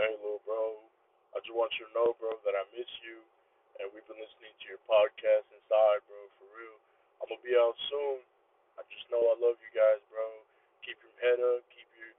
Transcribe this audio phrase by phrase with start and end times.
[0.00, 0.80] Hey, little bro.
[1.36, 3.20] I just want you to know, bro, that I miss you,
[3.76, 6.16] and we've been listening to your podcast inside, bro.
[6.40, 6.72] For real.
[7.20, 8.24] I'm gonna be out soon.
[8.80, 10.24] I just know I love you guys, bro.
[10.80, 11.60] Keep your head up.
[11.68, 12.16] Keep your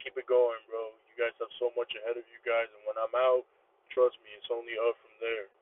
[0.00, 0.96] keep it going, bro.
[1.12, 3.44] You guys have so much ahead of you guys, and when I'm out,
[3.92, 5.52] trust me, it's only up from there.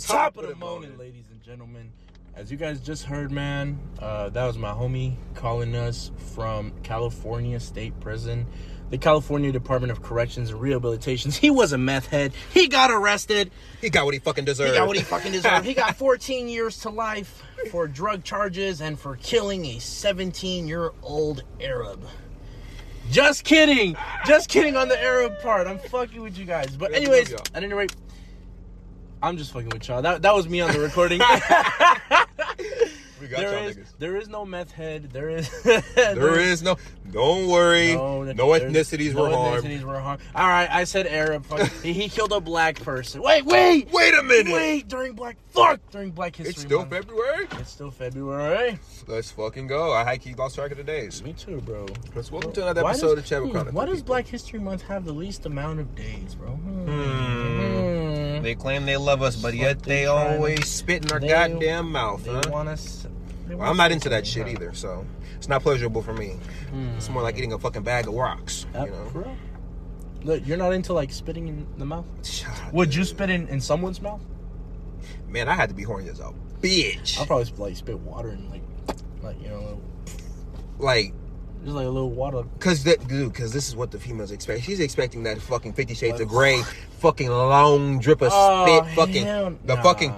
[0.00, 1.92] Top of the morning, ladies and gentlemen.
[2.32, 7.60] As you guys just heard, man, uh, that was my homie calling us from California
[7.60, 8.46] State Prison,
[8.90, 11.36] the California Department of Corrections and Rehabilitations.
[11.36, 12.32] He was a meth head.
[12.52, 13.50] He got arrested.
[13.80, 14.72] He got what he fucking deserved.
[14.72, 15.64] He got what he fucking deserved.
[15.64, 20.92] he got 14 years to life for drug charges and for killing a 17 year
[21.02, 22.04] old Arab.
[23.10, 23.96] Just kidding.
[24.26, 25.66] Just kidding on the Arab part.
[25.66, 26.76] I'm fucking with you guys.
[26.76, 27.94] But anyways, at any rate,
[29.22, 30.02] I'm just fucking with y'all.
[30.02, 31.20] That that was me on the recording.
[33.20, 33.98] we got there y'all is niggas.
[33.98, 35.10] there is no meth head.
[35.12, 35.48] There is
[35.94, 36.76] There is no.
[37.10, 37.94] Don't worry.
[37.94, 39.64] no, No, there's- ethnicities no were harmed.
[39.64, 40.22] ethnicities were harmed.
[40.34, 41.44] All right, I said Arab.
[41.44, 41.70] Fuck.
[41.82, 43.20] he, he killed a black person.
[43.22, 44.52] Wait, wait, Wait a minute.
[44.52, 44.88] wait.
[44.88, 46.90] During Black fuck during Black History It's still Month.
[46.92, 47.46] February.
[47.58, 48.78] It's still February.
[49.08, 49.92] Let's fucking go.
[49.92, 51.22] I high key lost track of the days.
[51.22, 51.86] Me too, bro.
[52.14, 54.06] Let's welcome to another episode does- of Chat with hmm, Why does people.
[54.06, 56.50] Black History Month have the least amount of days, bro?
[56.50, 56.86] Hmm.
[58.36, 58.42] Hmm.
[58.42, 61.04] They claim they love us, but It's yet like they they trying to- always spit
[61.04, 62.42] in our goddamn mouth, They huh?
[62.48, 63.06] want us.
[63.50, 65.06] They Well, I'm not into that shit either, so
[65.36, 66.36] it's not pleasurable for me.
[66.96, 68.66] It's more like eating a fucking bag of rocks.
[68.74, 69.08] Uh, You know.
[69.12, 69.36] for real?
[70.22, 72.04] Look, you're not into like spitting in the mouth.
[72.22, 74.20] Shut Would you spit in, in someone's mouth?
[75.28, 77.18] Man, I had to be horny as a bitch.
[77.18, 78.62] I'll probably like spit water and like,
[79.22, 79.80] like you know,
[80.78, 81.14] Like,
[81.64, 82.42] just like a little water.
[82.58, 84.64] cause that dude, cause this is what the females expect.
[84.64, 86.62] She's expecting that fucking Fifty Shades of Grey,
[86.98, 89.82] fucking long drip of Oh, spit, fucking hell the nah.
[89.82, 90.12] fucking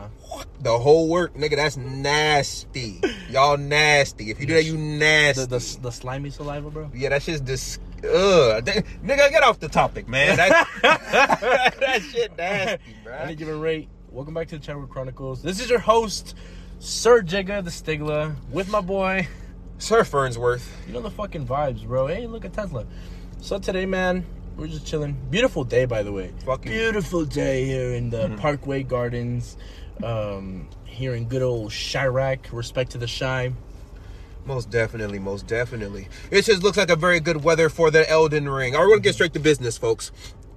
[0.61, 1.57] the whole work, nigga.
[1.57, 3.01] That's nasty.
[3.29, 4.31] Y'all nasty.
[4.31, 5.43] If you do that, you nasty.
[5.43, 6.91] The, the the slimy saliva, bro.
[6.95, 7.79] yeah, that shit's dis.
[8.05, 10.37] Ugh, That- nigga, get off the topic, man.
[10.37, 10.69] That,
[11.81, 13.13] that shit nasty, bro.
[13.13, 13.89] At Any given rate.
[14.11, 15.41] Welcome back to the Chatwood Chronicles.
[15.41, 16.35] This is your host,
[16.81, 19.29] Sir Jigga the Stigler, with my boy.
[19.79, 20.69] Sir Fernsworth.
[20.87, 22.09] You know the fucking vibes, bro.
[22.09, 22.85] Hey, look at Tesla.
[23.41, 24.25] So today, man,
[24.57, 25.17] we're just chilling.
[25.31, 26.33] Beautiful day, by the way.
[26.45, 28.37] Fucking- beautiful day here in the mm-hmm.
[28.37, 29.57] Parkway Gardens,
[30.03, 32.53] um, here in good old Chiraq.
[32.53, 33.53] Respect to the Chi.
[34.45, 36.09] Most definitely, most definitely.
[36.31, 38.75] It just looks like a very good weather for the Elden Ring.
[38.75, 40.11] All right, we're gonna get straight to business, folks.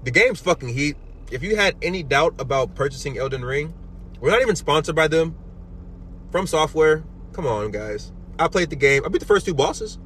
[0.03, 0.97] The game's fucking heat.
[1.31, 3.73] If you had any doubt about purchasing Elden Ring,
[4.19, 5.35] we're not even sponsored by them.
[6.31, 7.03] FromSoftware,
[7.33, 8.11] come on, guys.
[8.39, 9.03] I played the game.
[9.05, 9.99] I beat the first two bosses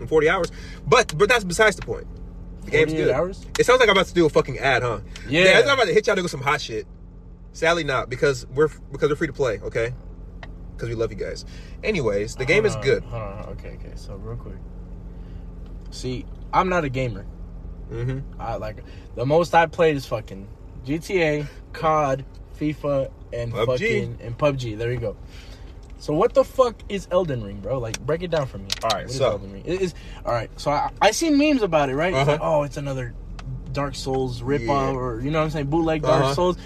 [0.00, 0.52] in 40 hours.
[0.86, 2.06] But but that's besides the point.
[2.64, 3.10] The game's good.
[3.10, 3.46] hours?
[3.58, 5.00] It sounds like I'm about to do a fucking ad, huh?
[5.28, 5.62] Yeah.
[5.64, 6.86] I'm about to hit y'all with some hot shit.
[7.52, 9.92] Sadly not, because we're because we're free to play, okay?
[10.76, 11.44] Because we love you guys.
[11.82, 13.02] Anyways, the game is good.
[13.04, 13.52] Hold on, hold on.
[13.54, 13.92] Okay, okay.
[13.96, 14.56] So real quick.
[15.90, 17.26] See, I'm not a gamer.
[17.90, 18.40] Mm-hmm.
[18.40, 18.84] I like
[19.16, 20.46] the most I played is fucking
[20.84, 22.24] GTA, COD,
[22.60, 23.66] FIFA, and PUBG.
[23.66, 24.76] fucking and PUBG.
[24.78, 25.16] There you go.
[25.98, 27.78] So what the fuck is Elden Ring, bro?
[27.78, 28.68] Like break it down for me.
[28.84, 29.62] All right, What is so- Elden Ring?
[29.66, 29.94] It is
[30.24, 30.50] all right.
[30.60, 32.12] So I I see memes about it, right?
[32.14, 32.32] Uh-huh.
[32.32, 33.14] like, oh, it's another
[33.72, 34.72] Dark Souls rip Yeah.
[34.72, 36.34] off, or you know what I'm saying, bootleg Dark Uh-huh.
[36.34, 36.56] Souls.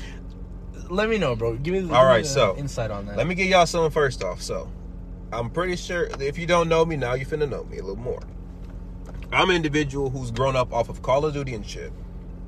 [0.93, 1.57] Let me know, bro.
[1.57, 3.17] Give me the, All me the so, insight on that.
[3.17, 4.43] Let me get y'all something first off.
[4.43, 4.71] So,
[5.33, 7.97] I'm pretty sure if you don't know me now, you finna know me a little
[7.97, 8.21] more.
[9.33, 11.93] I'm an individual who's grown up off of Call of Duty and shit.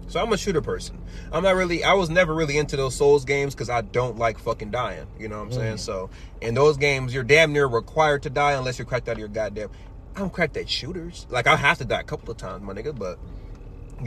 [0.09, 1.01] So I'm a shooter person.
[1.33, 1.83] I'm not really.
[1.83, 5.07] I was never really into those Souls games because I don't like fucking dying.
[5.19, 5.55] You know what I'm mm.
[5.55, 5.77] saying?
[5.79, 6.11] So
[6.43, 9.29] in those games, you're damn near required to die unless you're cracked out of your
[9.29, 9.71] goddamn.
[10.17, 11.27] I'm cracked at shooters.
[11.31, 12.97] Like I have to die a couple of times, my nigga.
[12.97, 13.19] But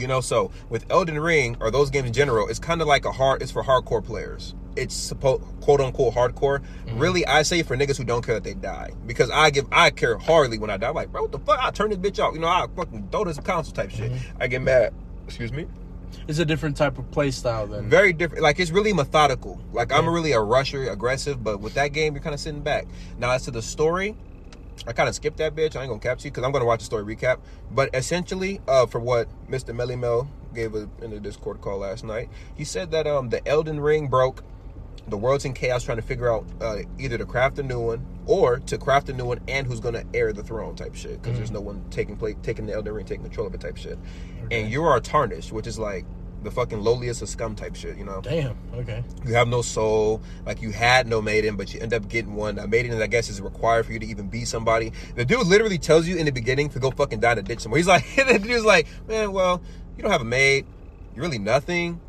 [0.00, 3.04] you know, so with Elden Ring or those games in general, it's kind of like
[3.04, 3.42] a hard.
[3.42, 4.54] It's for hardcore players.
[4.76, 6.60] It's supposed quote unquote hardcore.
[6.60, 6.98] Mm-hmm.
[6.98, 9.90] Really, I say for niggas who don't care that they die because I give I
[9.90, 10.88] care hardly when I die.
[10.88, 11.58] I'm like, bro, what the fuck?
[11.60, 12.34] I turn this bitch off.
[12.34, 14.12] You know, I fucking throw this console type shit.
[14.12, 14.42] Mm-hmm.
[14.42, 14.94] I get mad.
[15.26, 15.66] Excuse me.
[16.26, 18.42] it's a different type of play style than Very different.
[18.42, 19.60] Like it's really methodical.
[19.72, 22.86] Like I'm really a rusher, aggressive, but with that game, you're kind of sitting back.
[23.18, 24.16] Now as to the story,
[24.86, 25.76] I kind of skipped that bitch.
[25.76, 27.38] I ain't gonna cap you because I'm gonna watch the story recap.
[27.70, 29.74] But essentially, uh, for what Mr.
[29.74, 33.46] Melly Mel gave a, in the Discord call last night, he said that um the
[33.46, 34.44] Elden Ring broke.
[35.06, 38.06] The world's in chaos trying to figure out uh, either to craft a new one
[38.26, 41.38] or to craft a new one and who's gonna heir the throne type shit because
[41.38, 43.98] there's no one taking place taking the Elden Ring taking control of it type shit.
[44.50, 46.04] And you are tarnished, which is like
[46.42, 48.20] the fucking lowliest of scum type shit, you know.
[48.20, 48.56] Damn.
[48.74, 49.02] Okay.
[49.24, 52.56] You have no soul, like you had no maiden, but you end up getting one.
[52.56, 54.92] That maiden, I guess, is required for you to even be somebody.
[55.16, 57.60] The dude literally tells you in the beginning to go fucking die in a ditch
[57.60, 57.78] somewhere.
[57.78, 59.60] He's like, the dude's like, man, well,
[59.96, 60.66] you don't have a maid.
[61.14, 62.00] You're really nothing.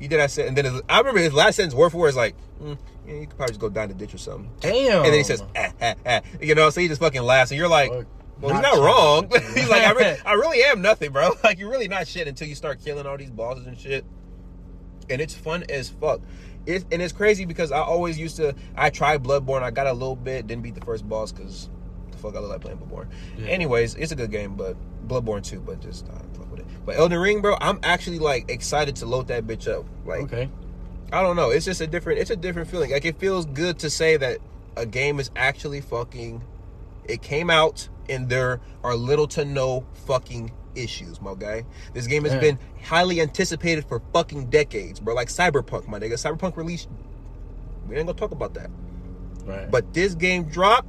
[0.00, 2.08] You did I said, and then his, I remember his last sentence word for word
[2.08, 2.76] is like, mm,
[3.06, 4.50] yeah, you could probably just go die in a ditch or something.
[4.60, 5.04] Damn.
[5.04, 6.20] And then he says, ah, ah, ah.
[6.40, 8.06] you know, so he just fucking laughs, and you're like, Fuck.
[8.44, 9.30] Well, he's Not not wrong.
[9.54, 11.30] He's like, I, re- I really am nothing, bro.
[11.44, 14.04] Like, you're really not shit until you start killing all these bosses and shit.
[15.10, 16.20] And it's fun as fuck.
[16.66, 18.54] It's, and it's crazy because I always used to.
[18.76, 19.62] I tried Bloodborne.
[19.62, 21.68] I got a little bit, didn't beat the first boss because
[22.10, 23.08] the fuck I look like playing Bloodborne.
[23.36, 23.48] Yeah.
[23.48, 24.76] Anyways, it's a good game, but
[25.06, 25.60] Bloodborne too.
[25.60, 26.66] But just uh, fuck with it.
[26.86, 29.84] But Elden Ring, bro, I'm actually like excited to load that bitch up.
[30.06, 30.48] Like, Okay.
[31.12, 31.50] I don't know.
[31.50, 32.18] It's just a different.
[32.18, 32.90] It's a different feeling.
[32.92, 34.38] Like it feels good to say that
[34.76, 36.42] a game is actually fucking.
[37.04, 41.64] It came out and there are little to no fucking issues, my guy.
[41.92, 42.40] This game has Yeah.
[42.40, 45.14] been highly anticipated for fucking decades, bro.
[45.14, 46.14] Like Cyberpunk, my nigga.
[46.14, 46.88] Cyberpunk released.
[47.88, 48.70] We ain't gonna talk about that.
[49.44, 49.70] Right.
[49.70, 50.88] But this game dropped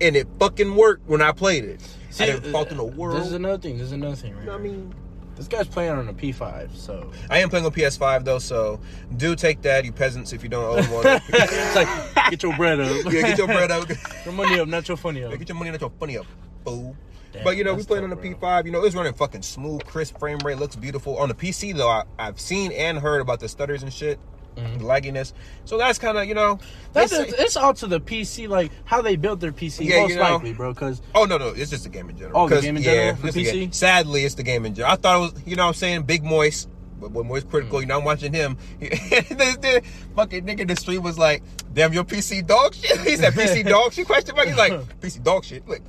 [0.00, 1.80] and it fucking worked when I played it.
[2.10, 3.18] See, I didn't fault in the uh, world.
[3.18, 3.78] This is another thing.
[3.78, 4.40] This is another thing, right?
[4.40, 4.94] You know what I mean,
[5.36, 8.78] This guy's playing on a P5, so I am playing on PS5 though, so
[9.16, 11.04] do take that, you peasants, if you don't own one.
[11.28, 13.04] it's like get your bread up.
[13.12, 13.88] yeah, get your bread up.
[14.24, 15.32] your money up, not your funny up.
[15.32, 16.26] Yeah, get your money, not your funny up,
[16.64, 16.96] fool.
[17.32, 18.34] Damn, but you know, we playing on the bro.
[18.34, 18.66] P5.
[18.66, 21.18] You know, it's running fucking smooth, crisp frame rate, looks beautiful.
[21.18, 24.18] On the PC though, I, I've seen and heard about the stutters and shit,
[24.56, 24.78] Mhm.
[24.78, 25.32] the lagginess.
[25.64, 26.60] So that's kind of you know.
[26.92, 30.10] That's it's, it's all to the PC, like how they built their PC, Yeah, most
[30.10, 30.22] you know.
[30.34, 30.72] likely, bro.
[30.72, 32.40] Because Oh no, no, it's just the game in general.
[32.42, 33.74] Oh, the game in general yeah, for PC?
[33.74, 34.92] Sadly, it's the game in general.
[34.92, 36.68] I thought it was, you know, what I'm saying Big Moist,
[37.00, 37.80] but when Moistcr1tikal, Mm.
[37.80, 38.56] you know, I'm watching him.
[38.78, 39.84] this, this
[40.14, 43.68] fucking nigga in the street was like, "Damn, your PC dog shit." He said, "PC
[43.68, 44.46] dog shit?" Question mark.
[44.46, 45.82] He's like, "PC dog shit." Like,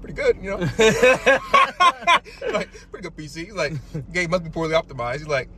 [0.00, 0.58] pretty good, you know.
[2.52, 3.46] like, pretty good PC.
[3.46, 3.72] He's like,
[4.12, 5.18] game must be poorly optimized.
[5.18, 5.48] He's like,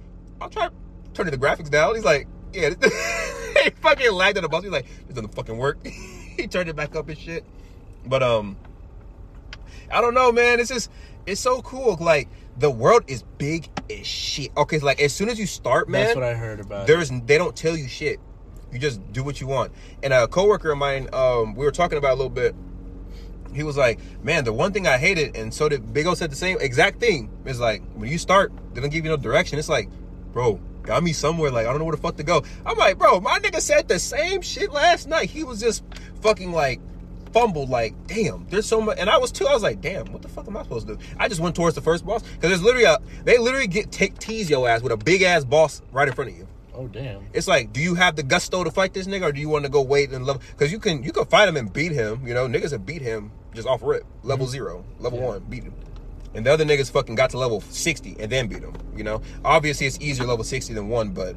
[0.41, 0.69] I'll try
[1.15, 1.95] turning the graphics down.
[1.95, 2.71] He's like, yeah,
[3.63, 4.63] he fucking lagged on the bus.
[4.63, 5.85] He's like, this doesn't fucking work.
[5.85, 7.45] he turned it back up and shit.
[8.07, 8.57] But um,
[9.91, 10.61] I don't know, man.
[10.61, 10.91] It's just
[11.27, 11.97] it's so cool.
[12.01, 14.51] Like the world is big as shit.
[14.57, 16.83] Okay, so like as soon as you start, man, that's what I heard about.
[16.83, 16.87] it.
[16.87, 18.21] there's they don't tell you shit.
[18.73, 19.73] You just do what you want.
[20.03, 22.55] And a coworker of mine, um, we were talking about a little bit.
[23.55, 26.31] He was like, "Man, the one thing I hated, and so did Big O said
[26.31, 27.31] the same exact thing.
[27.45, 29.59] Is like when you start, they don't give you no direction.
[29.59, 29.89] It's like,
[30.33, 31.51] bro, got me somewhere.
[31.51, 32.43] Like I don't know where the fuck to go.
[32.67, 35.31] I'm like, bro, my nigga said the same shit last night.
[35.31, 35.85] He was just
[36.21, 36.81] fucking like
[37.33, 37.69] fumbled.
[37.69, 38.99] Like, damn, there's so much.
[38.99, 39.47] And I was too.
[39.47, 41.03] I was like, damn, what the fuck am I supposed to do?
[41.19, 44.19] I just went towards the first boss because there's literally a they literally get take
[44.19, 46.47] tease your ass with a big ass boss right in front of you.
[46.75, 47.23] oh damn.
[47.33, 49.65] It's like, do you have the gusto to fight this nigga, or do you want
[49.65, 50.41] to go wait and love?
[50.51, 52.27] Because you can, you can fight him and beat him.
[52.27, 55.27] You know, niggas have beat him just off rip, level zero, level Yeah.
[55.27, 55.75] one, beat him.
[56.35, 58.73] And the other niggas fucking got to level sixty and then beat him.
[58.97, 61.35] You know, obviously it's easier level sixty than one, but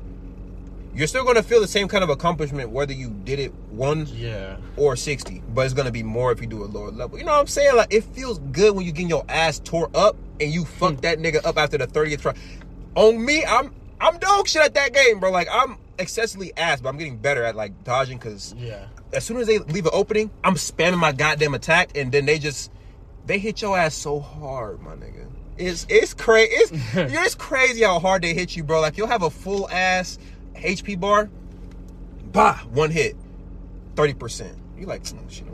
[0.94, 4.58] you're still gonna feel the same kind of accomplishment whether you did it one Yeah.
[4.76, 7.32] or 60 but it's gonna be more if you do a lower level you know
[7.32, 10.52] what i'm saying like it feels good when you getting your ass tore up and
[10.52, 11.00] you fuck hmm.
[11.00, 12.34] that nigga up after the 30th try
[12.96, 16.90] on me i'm i'm dog shit at that game bro like i'm excessively ass but
[16.90, 18.86] i'm getting better at like dodging because Yeah.
[19.14, 22.40] As soon as they leave an opening i'm spamming my goddamn attack and then they
[22.40, 22.72] just
[23.26, 25.28] they hit your ass so hard my nigga
[25.58, 29.24] it's it's crazy it's it's crazy how hard they hit you bro like you'll have
[29.24, 30.18] a full ass
[30.56, 31.30] hp bar
[32.32, 33.16] bah one hit
[33.96, 34.56] 30%.
[34.78, 35.46] You like, oh, shit.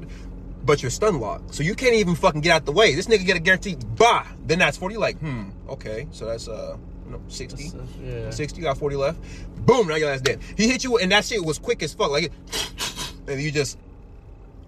[0.64, 1.56] But you're stun locked.
[1.56, 2.94] So you can't even fucking get out the way.
[2.94, 4.26] This nigga get a guaranteed bah.
[4.46, 4.98] Then that's 40.
[4.98, 6.08] Like, hmm, okay.
[6.12, 6.78] So that's uh
[7.08, 7.70] you know, 60.
[7.70, 8.30] That's- yeah.
[8.30, 9.20] 60, got 40 left.
[9.66, 10.40] Boom, now your ass dead.
[10.56, 12.12] He hit you and that shit was quick as fuck.
[12.12, 12.32] Like
[13.28, 13.78] and you just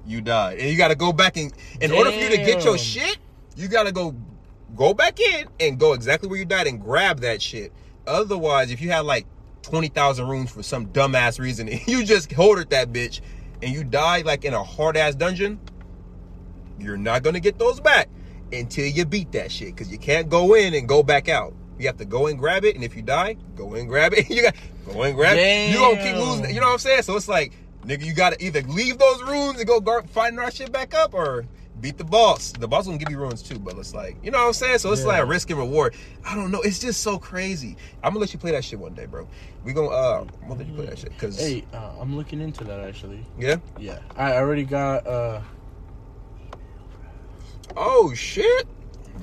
[0.06, 0.60] you died.
[0.60, 3.18] And you gotta go back and in order for you to get your shit,
[3.56, 4.16] you gotta go
[4.76, 7.72] go back in and go exactly where you died and grab that shit.
[8.08, 9.26] Otherwise, if you had like
[9.64, 13.22] 20,000 runes for some dumbass reason, and you just hoarded that bitch
[13.62, 15.60] and you died like in a hard ass dungeon,
[16.80, 18.10] you're not gonna get those back
[18.52, 19.76] until you beat that shit.
[19.76, 21.54] Cause you can't go in and go back out.
[21.78, 24.30] You have to go and grab it, and if you die, go and grab it.
[24.32, 25.72] you got go and grab it.
[25.72, 26.22] You gonna keep Damn.
[26.22, 26.54] losing.
[26.54, 27.04] You know what I'm saying?
[27.04, 27.54] So it's like,
[27.86, 31.14] nigga, you gotta either leave those runes and go guard, fighting our shit back up,
[31.14, 31.46] or
[31.82, 32.52] beat the boss.
[32.52, 34.80] The boss gonna give you runes too, but it's like, you know what I'm saying?
[34.80, 35.08] So it's Yeah.
[35.20, 35.96] like risk and reward.
[36.26, 36.62] I don't know.
[36.62, 37.78] It's just so crazy.
[38.04, 39.28] I'm gonna let you play that shit one day, bro.
[39.64, 42.42] We gonna uh, I'm gonna let you play that shit, cause Hey, uh, I'm looking
[42.42, 43.26] into that actually.
[43.38, 43.58] yeah.
[43.78, 44.00] Yeah.
[44.18, 45.42] I already got uh
[47.78, 48.68] Oh shit.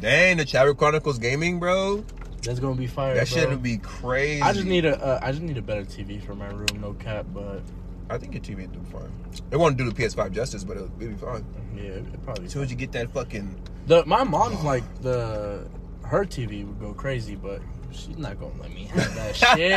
[0.01, 2.05] Dang, the Chatter Chronicles Gaming, bro.
[2.43, 3.15] that's gonna be fire.
[3.15, 3.39] That bro.
[3.39, 4.43] shit would be crazy.
[4.43, 6.93] I just need a uh, I just need a better TV for my room, no
[6.95, 7.63] cap, but
[8.09, 9.11] I think your TV would do fine.
[9.51, 11.45] It won't do the PS5 justice, but it'll, it'll be fine.
[11.75, 13.61] yeah, it probably As soon as you get that fucking.
[13.87, 15.67] The my mom's like the
[16.05, 17.61] her TV would go crazy, but
[17.91, 19.73] she's not gonna let me have that shit.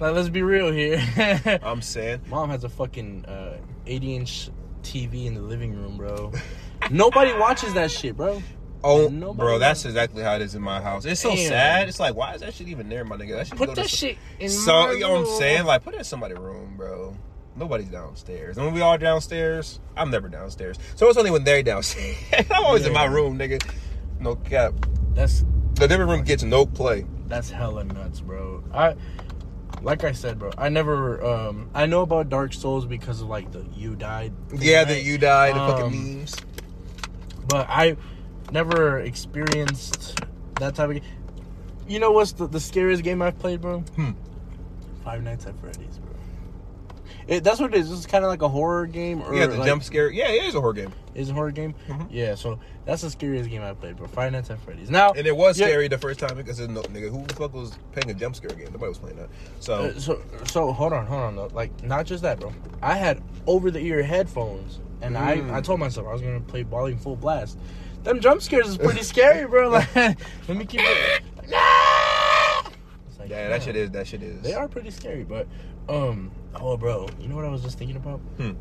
[0.00, 1.02] Like, let's be real here.
[1.62, 2.22] I'm saying.
[2.28, 4.50] Mom has a fucking uh, 80 inch
[4.82, 6.32] TV in the living room, bro.
[6.90, 8.42] Nobody watches that shit, bro.
[8.84, 9.92] Oh, Nobody bro, that's knows.
[9.94, 11.04] exactly how it is in my house.
[11.06, 11.48] It's so Damn.
[11.48, 11.88] sad.
[11.88, 13.36] It's like, why is that shit even there, my nigga?
[13.36, 15.24] That shit Put go to that some- shit in So, my you know what I'm
[15.24, 15.38] room.
[15.38, 15.64] saying?
[15.64, 17.16] Like, put it in somebody's room, bro.
[17.56, 18.56] Nobody's downstairs.
[18.56, 20.76] And when we all downstairs, I'm never downstairs.
[20.94, 22.16] So it's only when they're downstairs.
[22.50, 23.62] I'm always in my room, nigga.
[24.20, 24.74] No cap.
[25.14, 25.44] That's
[25.74, 27.06] The living room gets no play.
[27.26, 28.62] that's hella nuts, bro.
[28.74, 28.94] I
[29.82, 30.50] like I said, bro.
[30.58, 34.32] I never um I know about Dark Souls because of like the you died.
[34.54, 34.88] Yeah, right?
[34.88, 36.34] that you died, the Um, fucking memes.
[37.48, 37.96] but I
[38.52, 40.20] never experienced
[40.60, 41.02] that type of game.
[41.88, 43.80] You know what's the, the scariest game I've played, bro?
[43.80, 44.10] Hmm.
[45.04, 46.05] Five Nights at Freddy's, bro.
[47.28, 47.90] It, that's what it is.
[47.90, 50.10] It's kind of like a horror game, or Yeah, the like, jump scare.
[50.10, 50.92] Yeah, it is a horror game.
[51.14, 51.74] is a horror game.
[51.88, 52.06] Mhm.
[52.10, 54.06] Yeah, so that's the scariest game I played, bro.
[54.06, 54.90] Five Nights at Freddy's.
[54.90, 57.52] Now, And it was yeah, scary the first time because no nigga who the fuck
[57.52, 58.68] was playing a jump scare game.
[58.70, 59.28] Nobody was playing that.
[59.60, 61.50] So Uh, so so hold on, hold on though.
[61.52, 62.52] Like not just that, bro.
[62.80, 65.50] I had over the ear headphones, and Mm.
[65.52, 67.58] I I told myself I was gonna play Balling Full Blast.
[68.04, 69.68] Them jump scares is pretty scary, bro.
[69.70, 69.94] Like,
[70.48, 71.22] let me keep it.
[73.18, 74.40] Like, yeah, that shit is that shit is.
[74.42, 75.48] They are pretty scary, but
[75.88, 78.18] um, oh, bro, you know what I was just thinking about?
[78.38, 78.52] Hmm.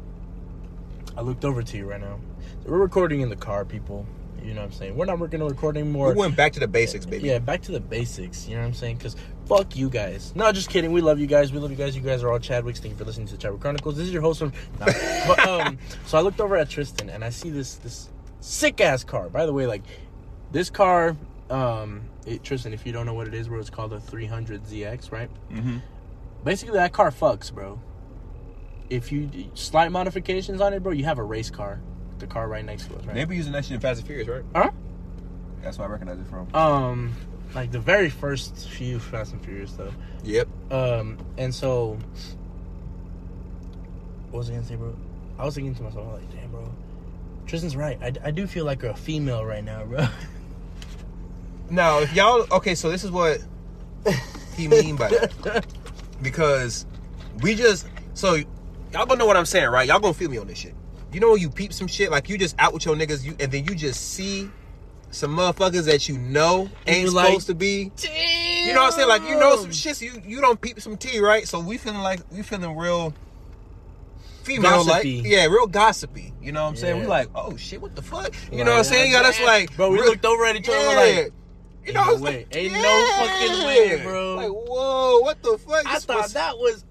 [1.17, 2.19] I looked over to you right now.
[2.65, 4.05] We're recording in the car, people.
[4.43, 4.95] You know what I'm saying?
[4.95, 6.09] We're not going to record anymore.
[6.09, 7.27] We went back to the basics, baby.
[7.27, 8.47] Yeah, back to the basics.
[8.47, 8.97] You know what I'm saying?
[8.97, 9.15] Because
[9.47, 10.33] fuck you guys.
[10.35, 10.91] No, just kidding.
[10.91, 11.51] We love you guys.
[11.51, 11.95] We love you guys.
[11.95, 12.77] You guys are all Chadwicks.
[12.77, 13.97] Thank you for listening to the Chadwick Chronicles.
[13.97, 14.53] This is your host from.
[14.79, 19.03] But, um, so I looked over at Tristan and I see this this sick ass
[19.03, 19.29] car.
[19.29, 19.81] By the way, like
[20.51, 21.17] this car,
[21.49, 24.63] um, it, Tristan, if you don't know what it is, bro, it's called a 300
[24.65, 25.29] ZX, right?
[25.51, 25.77] Mm-hmm.
[26.45, 27.81] Basically, that car fucks, bro.
[28.89, 31.81] If you do slight modifications on it, bro, you have a race car.
[32.19, 33.15] The car right next to us, right?
[33.15, 34.43] They be using that shit in Fast and Furious, right?
[34.55, 34.71] Huh?
[35.61, 36.47] That's where I recognize it from.
[36.53, 37.13] Um,
[37.55, 39.91] like the very first few Fast and Furious, though.
[40.23, 40.47] Yep.
[40.71, 41.97] Um, and so,
[44.29, 44.95] what was I gonna say, bro?
[45.39, 46.71] I was thinking to myself, like, damn, bro,
[47.47, 47.97] Tristan's right.
[48.01, 50.07] I, I do feel like a female right now, bro.
[51.67, 53.39] Now, if y'all okay, so this is what
[54.55, 55.65] he mean by that.
[56.21, 56.85] Because
[57.41, 59.87] we just so y'all gonna know what I'm saying, right?
[59.87, 60.73] Y'all gonna feel me on this shit.
[61.11, 63.35] You know when you peep some shit, like you just out with your niggas, you
[63.39, 64.49] and then you just see
[65.11, 67.91] some motherfuckers that you know ain't you're like, supposed to be.
[67.95, 68.67] Damn.
[68.67, 69.07] You know what I'm saying?
[69.09, 71.47] Like you know some shit, so you you don't peep some tea, right?
[71.47, 73.13] So we feeling like we feeling real
[74.43, 76.33] female like yeah, real gossipy.
[76.41, 76.99] You know what I'm saying?
[76.99, 78.33] We like, oh shit, what the fuck?
[78.51, 79.11] You Like, know what I'm saying?
[79.11, 81.21] Got us like Bro, we real- looked over at each other Yeah.
[81.23, 81.33] like,
[81.85, 82.37] you Ain't know, no way.
[82.37, 84.35] like, Ain't no fucking way, bro.
[84.35, 85.85] Like, whoa, what the fuck?
[85.85, 86.85] I This thought was- that was.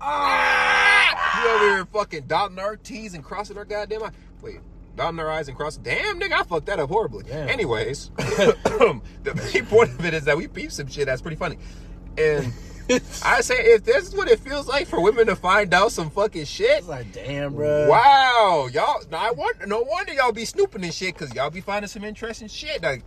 [0.00, 1.42] Ah!
[1.44, 4.10] You over here fucking dotting our T's and crossing our goddamn eye.
[4.42, 4.58] Wait,
[4.96, 5.82] dotting our I's and crossing.
[5.82, 7.24] Damn, nigga, I fucked that up horribly.
[7.24, 7.48] Damn.
[7.48, 9.00] Anyways, the
[9.54, 11.58] main point of it is that we peep some shit that's pretty funny.
[12.18, 12.52] And
[13.24, 16.10] I say, if this is what it feels like for women to find out some
[16.10, 17.88] fucking shit, It's like, damn, bro.
[17.88, 19.02] wow, y'all.
[19.10, 22.02] No, I want, no wonder y'all be snooping and shit because y'all be finding some
[22.04, 22.82] interesting shit.
[22.82, 23.04] Like,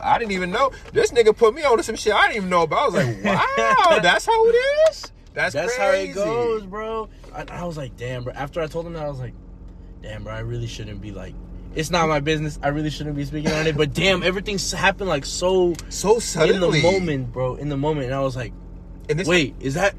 [0.00, 2.50] I didn't even know this nigga put me on to some shit I didn't even
[2.50, 2.78] know about.
[2.78, 4.52] I was like, wow, that's how it
[4.90, 5.12] is.
[5.36, 7.10] That's, That's how it goes, bro.
[7.34, 8.32] I, I was like, damn, bro.
[8.32, 9.34] After I told him that, I was like,
[10.00, 10.32] damn, bro.
[10.32, 11.34] I really shouldn't be like.
[11.74, 12.58] It's not my business.
[12.62, 13.76] I really shouldn't be speaking on it.
[13.76, 17.56] But damn, everything's happened like so So suddenly in the moment, bro.
[17.56, 18.54] In the moment, and I was like,
[19.10, 19.94] And this, wait, is that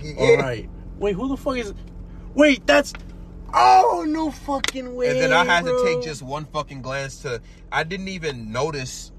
[0.00, 0.14] yeah.
[0.18, 0.68] all right?
[0.98, 1.72] Wait, who the fuck is?
[2.34, 2.92] Wait, that's.
[3.54, 5.10] Oh no fucking way!
[5.10, 5.78] And then I had bro.
[5.78, 7.40] to take just one fucking glance to.
[7.70, 9.12] I didn't even notice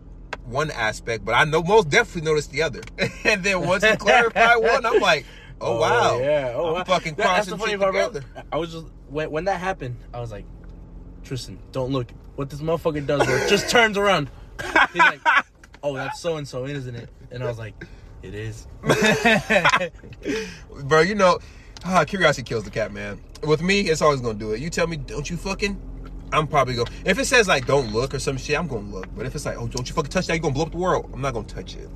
[0.48, 2.82] one aspect, but I know most definitely noticed the other.
[3.26, 5.26] and then once he clarified one, I'm like,
[5.62, 6.84] oh, wow, yeah, oh I'm wow.
[6.84, 8.22] fucking That- crossing shit part, bro.
[8.52, 10.46] I was just when when that happened, I was like,
[11.24, 12.12] Tristan, don't look.
[12.36, 14.30] What this motherfucker does, bro, just turns around.
[14.94, 15.22] He's like,
[15.84, 17.10] oh, that's so and so, isn't it?
[17.32, 17.86] And I was like,
[18.22, 18.68] it is.
[20.84, 21.40] Bro, you know,
[21.86, 23.20] ah, curiosity kills the cat, man.
[23.44, 24.62] With me, it's always gonna do it.
[24.62, 25.80] You tell me, don't you fucking.
[26.32, 26.88] I'm probably going.
[27.06, 29.08] If it says like don't look or some shit, I'm gonna look.
[29.16, 30.78] But if it's like, oh, don't you fucking touch that, you gonna blow up the
[30.78, 31.10] world.
[31.14, 31.90] I'm not gonna touch it.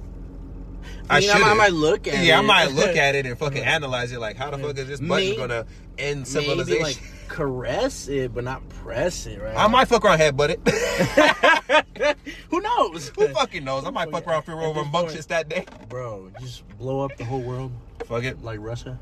[1.09, 2.25] I, mean, I, might look at it.
[2.25, 4.19] yeah, I might look at it and fucking analyze it.
[4.19, 5.65] Like, how the fuck is this button May- gonna
[5.97, 6.83] end Maybe civilization?
[6.83, 9.55] like caress it, but not press it, right?
[9.55, 10.57] I might fuck around head butt it.
[12.49, 13.09] Who knows?
[13.09, 13.85] Who fucking knows?
[13.85, 15.65] I might fuck around feel over shit that day.
[15.89, 17.71] Bro, just blow up the whole world
[18.05, 18.43] Fuck it.
[18.43, 18.97] like Russia.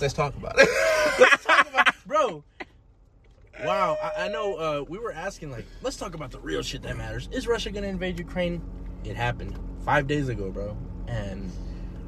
[0.00, 0.68] Let's talk about it.
[1.20, 2.44] Let's talk about, bro.
[3.62, 4.54] Wow, I, I know.
[4.54, 7.28] Uh, we were asking like, let's talk about the real shit that matters.
[7.30, 8.62] Is Russia gonna invade Ukraine?
[9.04, 11.50] It happened five days ago, bro, and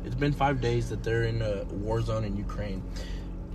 [0.05, 2.83] it's been five days that they're in a war zone in Ukraine.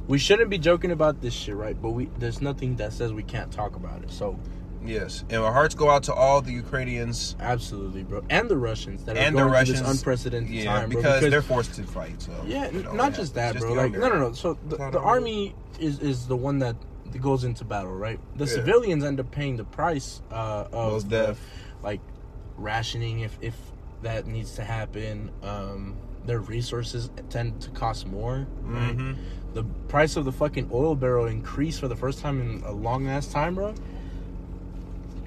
[0.08, 1.80] We shouldn't be joking about this shit, right?
[1.80, 4.12] But we there's nothing that says we can't talk about it.
[4.12, 4.40] So
[4.86, 9.04] yes, and our hearts go out to all the Ukrainians absolutely, bro, and the Russians
[9.06, 9.80] that are and the going Russians.
[9.80, 12.22] through this unprecedented yeah, time, bro, because, they're forced to fight.
[12.22, 13.74] So Yeah, you know, not yeah, just that, just bro.
[13.74, 14.34] Like, no, no, no.
[14.34, 16.76] So the, the army is is the one that
[17.20, 18.20] goes into battle, right?
[18.38, 18.52] The Yeah.
[18.54, 21.40] civilians end up paying the price uh, of def.
[21.84, 22.00] like
[22.58, 23.56] rationing if if
[24.04, 25.32] that needs to happen.
[25.44, 28.46] Um, their resources tend to cost more.
[28.64, 28.96] Right?
[28.96, 29.16] Mhm.
[29.54, 33.08] The price of the fucking oil barrel increased for the first time in a long
[33.08, 33.74] ass time, bro.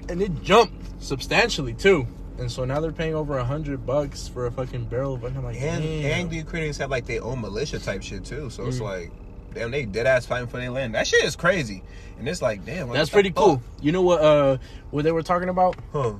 [0.07, 2.07] And it jumped substantially too.
[2.37, 5.17] And so now they're paying over a hundred bucks for a fucking barrel.
[5.17, 6.21] But I'm like, And damn.
[6.21, 8.49] and the Ukrainians have like their own militia type shit too.
[8.49, 8.83] So it's Mm.
[8.83, 9.11] like,
[9.55, 10.93] damn, they dead ass fighting for their land.
[10.93, 11.81] That shit is crazy.
[12.19, 13.43] And it's like, damn, That's pretty fuck?
[13.43, 13.61] cool.
[13.81, 14.21] You know what?
[14.21, 14.57] Uh,
[14.91, 15.75] what they were talking about?
[15.91, 16.13] Huh.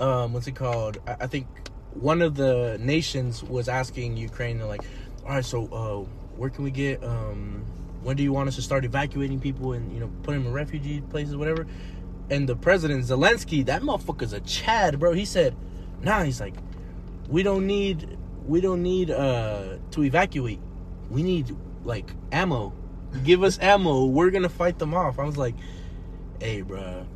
[0.00, 1.46] um what's it called I, I think
[1.92, 4.84] one of the nations was asking ukraine they're like
[5.24, 5.98] all right so uh
[6.38, 7.62] where can we get um
[8.02, 10.52] when do you want us to start evacuating people and you know put them in
[10.54, 11.66] refugee places whatever
[12.30, 15.54] and the president zelensky that motherfucker's a chad bro he said
[16.00, 16.54] nah he's like
[17.28, 20.60] we don't need we don't need uh to evacuate
[21.10, 22.72] we need like ammo
[23.24, 25.54] give us ammo we're gonna fight them off i was like
[26.40, 27.06] hey bro,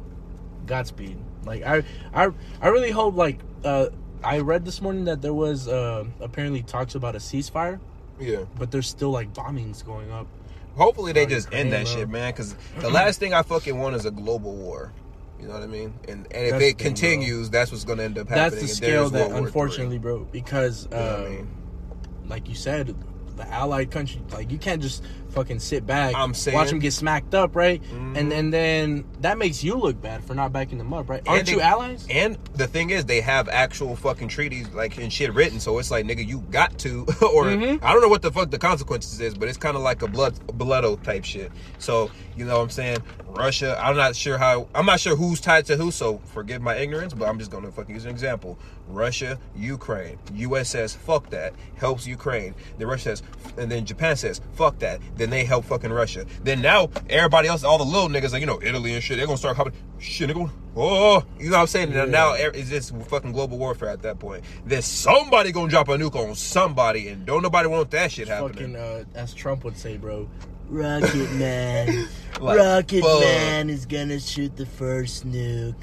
[0.67, 1.19] Godspeed.
[1.47, 1.83] Like I,
[2.15, 2.29] I,
[2.61, 3.17] I really hope.
[3.17, 3.87] Like uh,
[4.23, 7.81] I read this morning that there was uh, apparently talks about a ceasefire,
[8.19, 8.45] Yeah.
[8.59, 10.27] but there's still like bombings going up.
[10.77, 11.95] Hopefully they just Ukraine, end that bro.
[11.95, 12.33] shit, man.
[12.33, 14.93] Because the last thing I fucking want is a global war.
[15.41, 15.93] You know what I mean?
[16.09, 18.51] And and if That's it the thing, continues, that's what's gonna end up happening.
[18.51, 19.37] That's the scale that III.
[19.39, 21.49] unfortunately, bro, because You know I um, mean?
[22.27, 22.95] like you said,
[23.37, 25.03] the allied country, like you can't just
[25.35, 27.83] fucking sit back, I'm saying- watch them get smacked up, right?
[27.93, 28.17] Mhm.
[28.17, 31.23] And and then that makes you look bad for not backing them up, right?
[31.27, 32.07] Aren't they- you allies?
[32.09, 35.91] And the thing is, they have actual fucking treaties like and shit written, so it's
[35.91, 37.01] like nigga, you got to,
[37.35, 37.81] or Mhm.
[37.83, 40.09] I don't know what the fuck the consequences is, but it's kind of like a
[40.09, 41.51] blood blood type shit.
[41.79, 42.99] So you know what I'm saying?
[43.29, 45.91] Russia, I'm not sure how, I'm not sure who's tied to who.
[45.91, 48.59] So forgive my ignorance, but I'm just gonna fucking use an example.
[48.89, 50.69] Russia, Ukraine, U.S.
[50.71, 52.55] says fuck that, helps Ukraine.
[52.79, 53.23] Then Russia says,
[53.57, 55.01] and then Japan says fuck that.
[55.17, 56.25] Then they help fucking Russia.
[56.43, 59.27] Then now everybody else, all the little niggas like you know Italy and shit, they're
[59.27, 59.73] gonna start hopping.
[59.99, 61.93] Shit, they're gonna, Oh, you know what I'm saying?
[61.93, 62.05] Yeah.
[62.05, 64.45] Now er- it's just fucking global warfare at that point.
[64.67, 68.75] Then somebody gonna drop a nuke on somebody, and don't nobody want that shit happening.
[68.75, 70.29] Fucking, uh, as Trump would say, bro.
[70.69, 72.09] Rocket Man.
[72.41, 73.21] Like, Rocket fuck.
[73.21, 75.77] Man is gonna shoot the first nuke.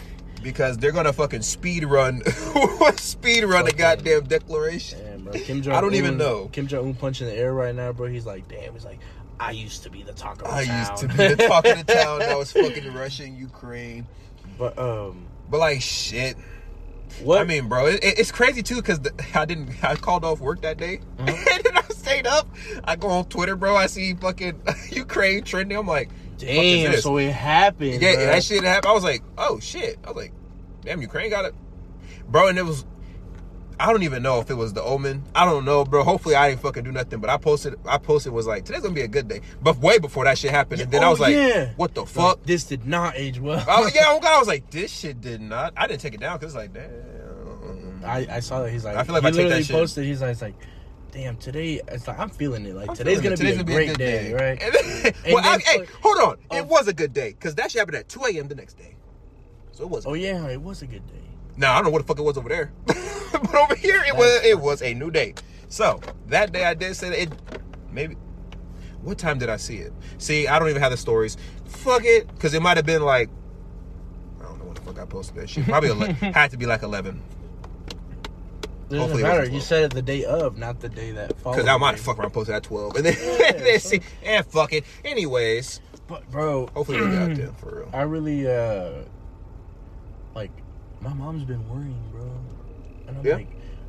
[0.43, 2.21] because they're gonna fucking speed run,
[2.97, 4.99] speed run the goddamn declaration.
[4.99, 5.33] Damn, bro.
[5.33, 5.73] Kim Jong.
[5.73, 6.49] I don't even know.
[6.51, 8.07] Kim Jong Un punching the air right now, bro.
[8.09, 8.73] He's like, damn.
[8.73, 8.99] He's like,
[9.41, 10.79] I used to be the talk of the I town.
[10.79, 12.21] used to be the talk of the town.
[12.21, 14.07] I was fucking Russia and Ukraine.
[14.57, 16.37] but um, But like shit.
[17.23, 17.41] what?
[17.41, 18.99] I mean, bro, it, it- it's crazy too because
[19.33, 19.83] I didn't.
[19.83, 21.27] I called off work that day, Mhm.
[21.53, 22.47] and then I stayed up.
[22.83, 23.75] I go on Twitter, bro.
[23.75, 25.77] I see fucking Ukraine trending.
[25.77, 26.91] I'm like, fuck is damn.
[26.91, 27.03] this?
[27.03, 28.01] So it happened.
[28.01, 28.25] yeah, bro.
[28.27, 28.91] that shit happened.
[28.91, 29.97] I was like, oh shit.
[30.03, 30.33] I was like,
[30.85, 31.55] damn, Ukraine got it,
[32.27, 32.47] bro.
[32.47, 32.85] And it was.
[33.81, 35.23] I don't even know if it was the omen.
[35.33, 36.03] I don't know, bro.
[36.03, 37.19] Hopefully, I didn't fucking do nothing.
[37.19, 37.75] But I posted.
[37.85, 39.41] I posted was like, today's gonna be a good day.
[39.61, 41.71] But way before that shit happened, and then I Oh, was like, yeah.
[41.77, 42.43] what the fuck?
[42.43, 43.63] this did not age well.
[43.67, 45.73] Oh yeah, oh god, I was like, this shit did not.
[45.75, 48.03] I didn't take it down because it's like, damn.
[48.05, 48.71] I, I saw that.
[48.71, 50.05] He's like, I feel like he I take that literally shit- posted.
[50.05, 50.55] He's like, he's like,
[51.11, 51.37] damn.
[51.37, 52.75] Today, it's like I'm feeling it.
[52.75, 53.39] Like I'm today's gonna it.
[53.39, 54.61] be a Today's great day, right?
[54.63, 56.37] And then- And well, I- hey, hold on.
[56.51, 56.57] Oh.
[56.57, 58.47] It was a good day because that shit happened at 2 a.m.
[58.47, 58.95] the next day.
[59.71, 60.05] So it was.
[60.05, 61.13] Oh yeah, it was a good day.
[61.57, 64.15] Now I don't know what the fuck it was over there, but over here it
[64.15, 64.43] was.
[64.43, 65.35] It was a new day.
[65.67, 67.61] So that day I did say that it.
[67.91, 68.15] Maybe.
[69.01, 69.91] What time did I see it?
[70.19, 71.35] See, I don't even have the stories.
[71.65, 73.29] Fuck it, because it might have been like.
[74.39, 75.65] I don't know what the fuck I posted that shit.
[75.65, 77.19] Probably ele- had to be like 11.
[77.89, 79.39] It doesn't Hopefully it matter.
[79.39, 79.63] wasn't You 12.
[79.63, 81.55] said it the day of, not the day that followed.
[81.57, 82.97] Because I might fuck around posted at 12.
[82.97, 83.15] And then,
[83.55, 84.83] and then see, and fuck it.
[85.05, 87.89] Anyways, But bro, hopefully we got there for real.
[87.93, 89.03] I really uh
[90.35, 90.51] like
[91.01, 92.21] my mom's been worrying, bro.
[93.07, 93.35] And I'm Yeah.
[93.35, 93.47] like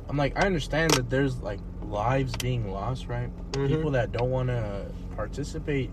[0.09, 3.29] I'm like I understand that there's like lives being lost, right?
[3.53, 3.67] Mhm.
[3.67, 5.89] People that don't want to participate.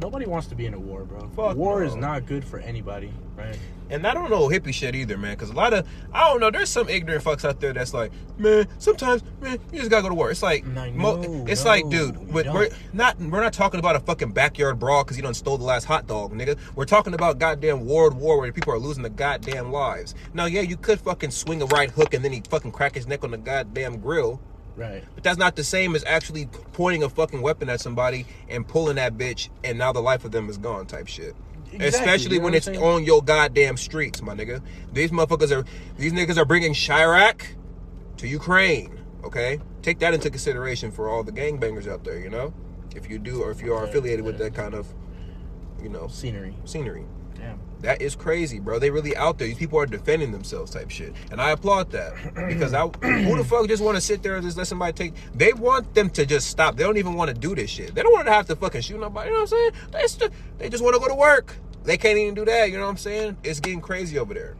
[0.00, 1.28] Nobody wants to be in a war, bro.
[1.28, 1.86] Fuck war no.
[1.86, 3.58] is not good for anybody, right?
[3.90, 5.32] And I don't know hippie shit either, man.
[5.32, 6.50] Because a lot of I don't know.
[6.50, 8.66] There's some ignorant fucks out there that's like, man.
[8.78, 10.30] Sometimes, man, you just gotta go to war.
[10.30, 12.72] It's like, I mo- it's no, like, dude, we're don't.
[12.94, 15.84] not we're not talking about a fucking backyard brawl because you done stole the last
[15.84, 16.56] hot dog, nigga.
[16.74, 20.14] We're talking about goddamn world war where people are losing their goddamn lives.
[20.32, 23.06] Now, yeah, you could fucking swing a right hook and then he fucking crack his
[23.06, 24.40] neck on the goddamn grill.
[24.76, 25.04] Right.
[25.14, 28.96] But that's not the same as actually pointing a fucking weapon at somebody and pulling
[28.96, 31.34] that bitch, and now the life of them is gone, type shit.
[31.72, 32.82] Exactly, Especially you know when it's saying?
[32.82, 34.60] on your goddamn streets, my nigga.
[34.92, 35.64] These motherfuckers are,
[35.98, 37.42] these niggas are bringing Chiraq
[38.16, 38.98] to Ukraine.
[39.22, 42.18] Okay, take that into consideration for all the gangbangers out there.
[42.18, 42.52] You know,
[42.96, 44.88] if you do or if you are affiliated with that kind of,
[45.82, 46.56] you know, Scenery.
[46.64, 47.04] scenery.
[47.40, 47.58] Damn.
[47.80, 48.78] That is crazy, bro.
[48.78, 49.48] They really out there.
[49.48, 52.12] These people are defending themselves, type shit, and I applaud that
[52.48, 55.14] because I who the fuck just want to sit there and just let somebody take?
[55.34, 56.76] They want them to just stop.
[56.76, 57.94] They don't even want to do this shit.
[57.94, 59.28] They don't want to have to fucking shoot nobody.
[59.30, 59.72] You know what I'm saying?
[59.92, 60.22] They just,
[60.58, 61.56] they just want to go to work.
[61.84, 62.70] They can't even do that.
[62.70, 63.38] You know what I'm saying?
[63.42, 64.56] It's getting crazy over there.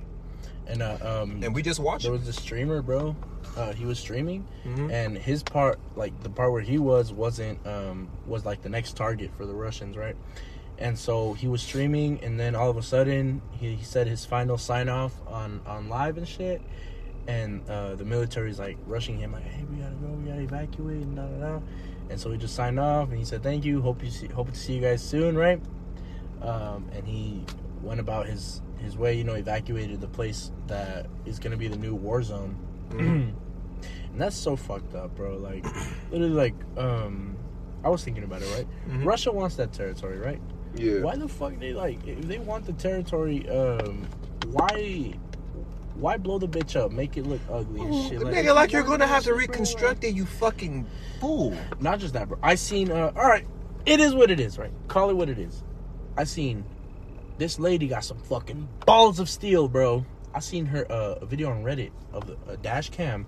[0.67, 3.15] And uh, um, and we just watched there was a streamer, bro.
[3.57, 4.91] Uh, he was streaming, Mhm.
[4.93, 8.97] and his part, like the part where he was, wasn't um was like the next
[8.97, 10.15] target for the Russians, right?
[10.81, 14.25] And so he was streaming, and then all of a sudden he, he said his
[14.25, 16.63] final sign off on on live and shit.
[17.29, 21.03] And uh, the military's like rushing him, like, "Hey, we gotta go, we gotta evacuate,"
[21.03, 21.61] and da da da.
[22.09, 24.49] And so he just signed off, and he said, "Thank you, hope you see, hope
[24.51, 25.61] to see you guys soon," right?
[26.41, 27.45] Um, and he
[27.83, 31.77] went about his his way, you know, evacuated the place that is gonna be the
[31.77, 32.57] new war zone.
[32.89, 32.99] Mhm.
[34.13, 35.37] and that's so fucked up, bro.
[35.37, 35.65] Like,
[36.11, 37.37] literally, like, um,
[37.85, 38.67] I was thinking about it, right?
[38.89, 39.05] Mhm.
[39.05, 40.41] Russia wants that territory, right?
[40.75, 41.01] Yeah.
[41.01, 43.49] Why the fuck they like if they want the territory?
[43.49, 44.07] Um,
[44.49, 45.15] why?
[45.95, 46.93] Why blow the bitch up?
[46.93, 48.21] Make it look ugly and shit.
[48.21, 50.87] Nigga, like you're gonna have to reconstruct it, you fucking
[51.21, 51.57] fool.
[51.81, 52.39] not just that, bro.
[52.43, 52.91] I seen.
[52.91, 53.47] Uh, all right,
[53.85, 54.73] it is what it is, right?
[54.89, 55.63] Call it what it is.
[56.17, 56.65] I seen
[57.39, 60.05] this lady got some fucking balls of steel, bro.
[60.35, 63.27] I seen her uh, a video on Reddit of the, a dash cam.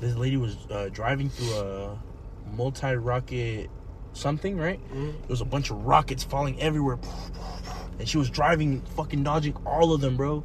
[0.00, 1.98] This lady was uh, driving through a
[2.54, 3.70] multi-rocket
[4.16, 4.80] something, right?
[4.92, 5.12] Mhm.
[5.12, 6.98] There was a bunch of rockets falling everywhere,
[7.98, 10.42] and she was driving, fucking dodging all of them, bro.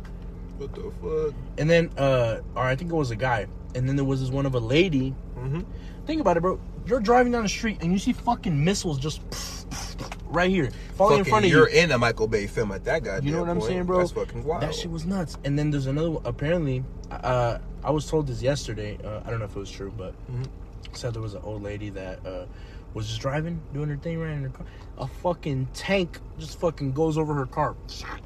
[0.58, 1.34] What the fuck?
[1.58, 4.30] And then, uh, or I think it was a guy, and then there was this
[4.30, 5.16] one of a lady.
[5.38, 5.62] Mm-hmm.
[6.06, 6.60] Think about it, bro.
[6.86, 9.22] You're driving down the street and you see fucking missiles just
[10.26, 11.80] right here, falling in front of you're you.
[11.82, 13.20] in a Michael Bay film at that guy.
[13.20, 13.70] You know what I'm point.
[13.70, 14.00] saying, bro?
[14.00, 14.64] That's fucking wild.
[14.64, 15.38] That shit was nuts.
[15.44, 16.10] And then there's another.
[16.12, 16.22] one.
[16.26, 18.98] Apparently, uh, I was told this yesterday.
[19.04, 20.48] Uh, I don't know if it was true, but Mhm.
[20.94, 22.46] said there was an old lady that uh,
[22.94, 24.66] was just driving, doing her thing, right in her car.
[24.98, 27.76] A fucking tank just fucking goes over her car,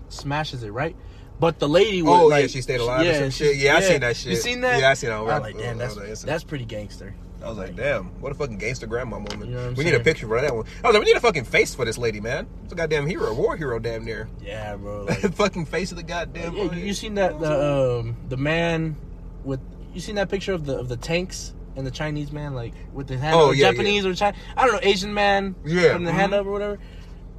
[0.10, 0.95] smashes it, right?
[1.39, 3.58] But the lady was Oh, yeah, she stayed alive or some she- shit?
[3.58, 4.32] Yeah, I seen that shit.
[4.32, 4.80] You seen that?
[4.80, 7.13] Yeah, I seen that I was like, damn, that's that's pretty gangster.
[7.43, 9.47] I was like, damn, what a fucking gangster grandma moment.
[9.47, 10.65] You know we need a picture for that one.
[10.84, 12.47] I was like, we need a fucking face for this lady, man.
[12.63, 14.28] It's a goddamn hero, war hero, damn near.
[14.41, 15.06] Yeah, bro.
[15.10, 16.56] Like, fucking face of the goddamn.
[16.56, 18.95] Yeah, you, you seen that the um the man
[19.43, 19.60] with
[19.93, 23.07] you seen that picture of the of the tanks and the Chinese man like with
[23.07, 26.05] the hand Oh, or yeah, Japanese or China I don't know Asian man Yeah, putting
[26.05, 26.39] the hand mhm.
[26.39, 26.79] up or whatever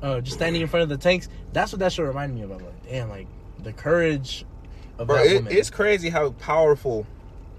[0.03, 2.51] uh just standing in front of the tanks that's what that should remind me I'm
[2.51, 3.27] like damn like
[3.63, 4.45] the courage
[4.99, 7.07] of Bro, that it, woman it's crazy how powerful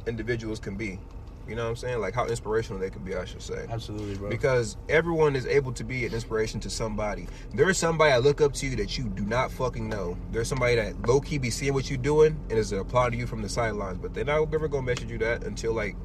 [0.07, 0.99] individuals can be.
[1.47, 1.99] You know what I'm saying?
[2.01, 3.65] Like how inspirational they can be, I should say.
[3.69, 7.27] absolutely bro Because everyone is able to be an inspiration to somebody.
[7.53, 10.17] There is somebody I look up to that you do not fucking know.
[10.31, 13.41] There's somebody that low key be seeing what you're doing and is applauding you from
[13.41, 15.95] the sidelines, but they're not ever gonna message you that until like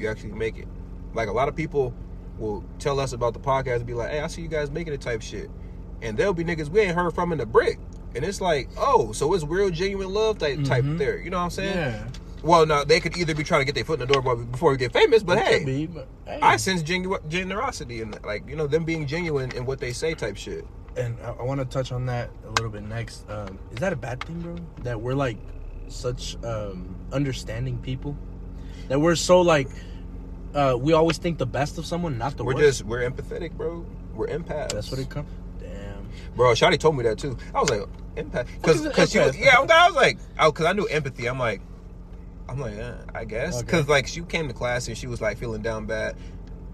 [0.00, 0.66] you actually make it.
[1.14, 1.92] Like a lot of people
[2.38, 4.92] will tell us about the podcast and be like, "Hey, I see you guys making
[4.94, 5.50] it," type shit,
[6.02, 7.78] and there'll be niggas we ain't heard from in the brick,
[8.14, 10.98] and it's like, oh, so it's real, genuine love type type Mhm.
[10.98, 11.18] there.
[11.18, 11.76] You know what I'm saying?
[11.76, 12.04] yeah
[12.42, 14.70] Well, no, they could either be trying to get their foot in the door before
[14.70, 16.38] we get famous, but hey, be, but, hey.
[16.40, 20.14] I sense genu- generosity and like you know them being genuine in what they say
[20.14, 20.64] type shit.
[20.96, 23.28] and I, I want to touch on that a little bit next.
[23.30, 24.56] Um, is that a bad thing, bro?
[24.82, 25.36] That we're like
[25.88, 28.16] such um, understanding people.
[28.88, 29.68] That we're so like
[30.54, 32.56] uh, we always think the best of someone, not the worst.
[32.56, 32.78] we're worst.
[32.78, 33.84] just we're empathetic, bro.
[34.14, 34.72] We're empaths.
[34.72, 35.28] That's what it comes.
[35.60, 36.08] Damn.
[36.34, 37.36] Bro, Shotty told me that too.
[37.54, 37.80] I was like
[38.16, 39.56] empath because because she was yeah.
[39.58, 41.26] I was like oh because I knew empathy.
[41.28, 41.60] I'm like
[42.48, 43.66] I'm like eh, I guess Okay.
[43.66, 46.16] because like she came to class and she was like feeling down bad.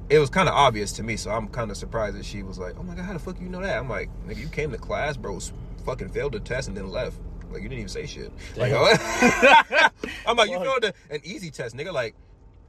[0.09, 2.59] It was kind of obvious to me, so I'm kind of surprised that she was
[2.61, 4.71] like, "Oh my god, how the fuck you know that?" I'm like, "Nigga, you came
[4.71, 5.41] to class, bro,
[5.85, 7.19] fucking failed the test and then left.
[7.51, 8.73] Like you didn't even say shit." Like,
[10.27, 11.93] I'm like, you failed an easy test, nigga.
[11.93, 12.15] Like,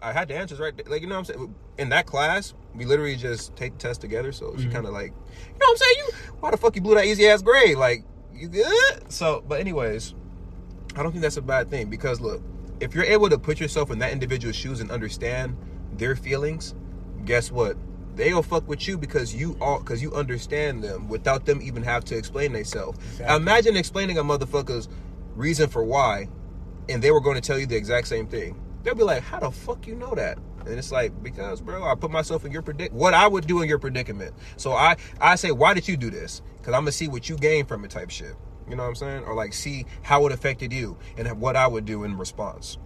[0.02, 0.76] I had the answers right.
[0.76, 0.86] there.
[0.88, 1.56] Like, you know what I'm saying?
[1.78, 4.32] In that class, we literally just take the test together.
[4.32, 4.72] So she Mhm.
[4.72, 5.96] kind of like, you know what I'm saying?
[5.98, 7.78] You, why the fuck you blew that easy ass grade?
[7.78, 9.12] Like, you good?
[9.12, 10.14] So, but anyways,
[10.96, 12.42] I don't think that's a bad thing because look,
[12.80, 15.58] if you're able to put yourself in that individual's shoes and understand
[15.98, 16.76] their feelings,
[17.26, 17.76] guess what?
[18.16, 22.04] They'll fuck with you because you all because you understand them without them even have
[22.06, 22.98] to explain themselves.
[23.14, 23.36] Exactly.
[23.36, 24.90] Imagine explaining a motherfucker's
[25.36, 26.28] reason for why,
[26.90, 28.60] and they were going to tell you the exact same thing.
[28.88, 31.94] They'll be like, "How the fuck you know that?" And it's like, because bro, I
[31.96, 34.34] put myself in your predic what I would do in your predicament.
[34.56, 36.42] So I I say, why did you do this?
[36.56, 38.34] Because I'm gonna see what you gain from it, type shit.
[38.70, 39.24] You know what I'm saying?
[39.26, 42.78] Or like see how it affected you and what I would do in response.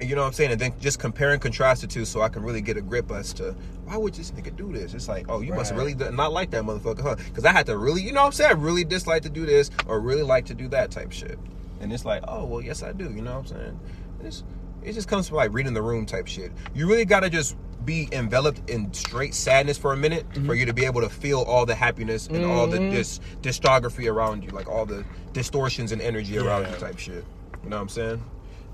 [0.00, 0.50] You know what I'm saying?
[0.50, 3.12] And then just compare and contrast the two so I can really get a grip
[3.12, 4.94] as to why would this nigga do this?
[4.94, 7.14] It's like, oh, you must really not like that motherfucker, huh?
[7.14, 8.50] Because I had to really, you know what I'm saying?
[8.50, 11.38] I really dislike to do this or really like to do that type shit.
[11.80, 13.04] And it's like, oh, well, yes, I do.
[13.04, 13.80] You know what I'm saying?
[14.24, 14.42] It's,
[14.84, 16.52] it just comes from like reading the room type shit.
[16.74, 20.64] You really got to just be enveloped in straight sadness for a minute for you
[20.66, 22.90] to be able to feel all the happiness and all the Mhm.
[22.92, 27.24] dis- dystography around you, like all the distortions and energy around you type shit.
[27.62, 28.22] You know what I'm saying?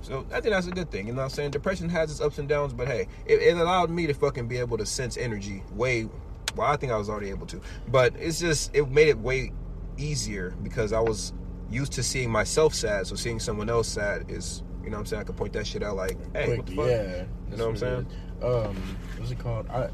[0.03, 1.07] So I think that's a good thing.
[1.09, 1.51] You know what I'm saying?
[1.51, 4.59] Depression has its ups and downs, but hey, it, it allowed me to fucking be
[4.59, 6.09] able to sense energy way.
[6.57, 9.53] Well, I think I was already able to, but it's just it made it way
[9.99, 11.33] easier because I was
[11.68, 15.06] used to seeing myself sad, so seeing someone else sad is, you know what I'm
[15.06, 15.20] saying?
[15.22, 16.86] I can point that shit out like, hey, Quick, what the fuck?
[16.86, 17.24] yeah.
[17.50, 18.06] You know what I'm saying?
[18.42, 19.68] Um, what's it called?
[19.68, 19.90] I,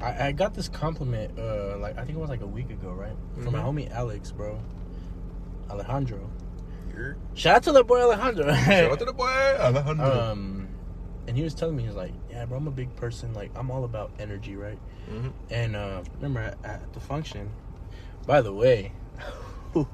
[0.00, 1.38] I I got this compliment.
[1.38, 3.12] Uh, like I think it was like a week ago, right?
[3.42, 3.64] From my Mhm.
[3.86, 4.58] homie Alex, bro.
[5.70, 6.28] Alejandro.
[6.92, 8.52] You're- Shout out to the boy Alejandro.
[8.64, 9.26] Shout out to the boy,
[9.60, 10.20] Alejandro.
[10.32, 10.68] um,
[11.28, 13.32] and he was telling me he was like, yeah, bro, I'm a big person.
[13.34, 14.78] Like I'm all about energy, right?
[15.10, 15.32] Mhm.
[15.50, 17.50] And uh, remember at, at the function.
[18.26, 18.92] By the way.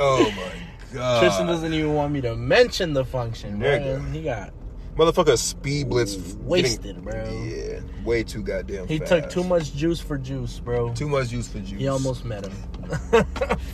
[0.00, 0.52] Oh my
[0.94, 1.20] god.
[1.20, 3.98] Tristan doesn't even want me to mention the function, bro.
[4.12, 4.52] He got
[4.96, 7.24] Motherfucker speed blitz getting- wasted, bro.
[7.44, 9.10] Yeah, way too goddamn He fast.
[9.10, 10.94] took too much juice for juice, bro.
[10.94, 11.80] Too much juice for juice.
[11.80, 12.52] He almost met him.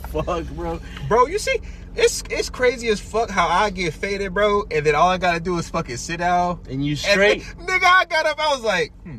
[0.09, 0.79] Fuck, bro.
[1.07, 1.59] Bro, you see,
[1.95, 5.39] it's it's crazy as fuck how I get faded, bro, and then all I gotta
[5.39, 6.59] do is fucking sit down.
[6.69, 7.43] And you And straight.
[7.57, 9.17] then, nigga, I got up, I was like, hmm.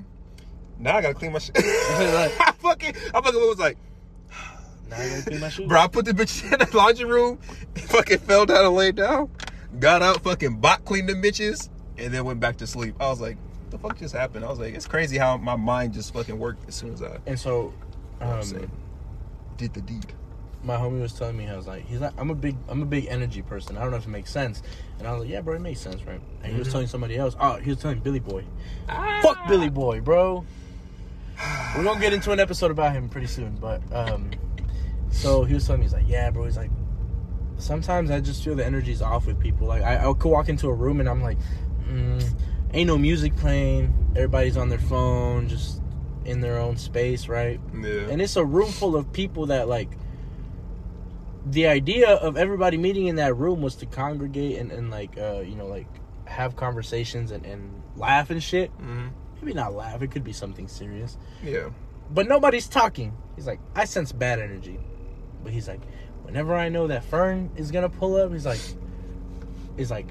[0.78, 1.52] Now I gotta clean my shit.
[1.58, 3.78] I fucking, I fucking was like,
[4.92, 5.68] now I gotta clean my shoes.
[5.68, 7.38] bro, I put the bitch in the laundry room,
[7.76, 9.30] fucking fell down and laid down,
[9.78, 12.94] got out, fucking bot cleaned the bitches, and then went back to sleep.
[13.00, 13.36] I was like,
[13.70, 14.44] the fuck just happened?
[14.44, 17.18] I was like, it's crazy how my mind just fucking worked as soon as I
[17.26, 17.72] And so,
[18.20, 18.70] um, saying?
[19.56, 20.12] did the deed.
[20.64, 22.86] my homie was telling me, I was like, he's like, I'm a big, I'm a
[22.86, 23.76] big energy person.
[23.76, 24.62] I don't know if it makes sense.
[24.98, 26.20] And I was like, yeah, bro, it makes sense, right?
[26.42, 26.72] And he was Mhm.
[26.72, 27.34] telling somebody else.
[27.40, 28.44] Oh, he was telling Billy Boy.
[29.22, 30.44] Fuck Billy Boy, bro.
[31.76, 34.30] We're gonna get into an episode about him pretty soon, but um,
[35.12, 36.44] so he was telling me, he's like, yeah, bro.
[36.44, 36.70] He's like,
[37.58, 39.68] sometimes I just feel the energy's off with people.
[39.68, 41.38] Like I, I could walk into a room and I'm like,
[41.88, 42.22] mm,
[42.72, 43.92] ain't no music playing.
[44.16, 45.80] Everybody's on their phone, just
[46.24, 47.60] in their own space, right?
[47.74, 48.08] Yeah.
[48.10, 49.90] And it's a room full of people that like.
[51.44, 55.40] The idea of everybody meeting in that room was to congregate and, and like uh,
[55.40, 55.88] you know like
[56.24, 58.70] have conversations and, and laugh and shit.
[58.78, 59.10] Mhm.
[59.40, 60.02] Maybe not laugh.
[60.02, 61.18] It could be something serious.
[61.42, 61.70] Yeah.
[62.12, 63.16] But nobody's talking.
[63.34, 64.78] He's like, I sense bad energy.
[65.42, 65.80] But he's like,
[66.22, 68.60] whenever I know that Fern is gonna pull up, he's like,
[69.76, 70.06] he's like,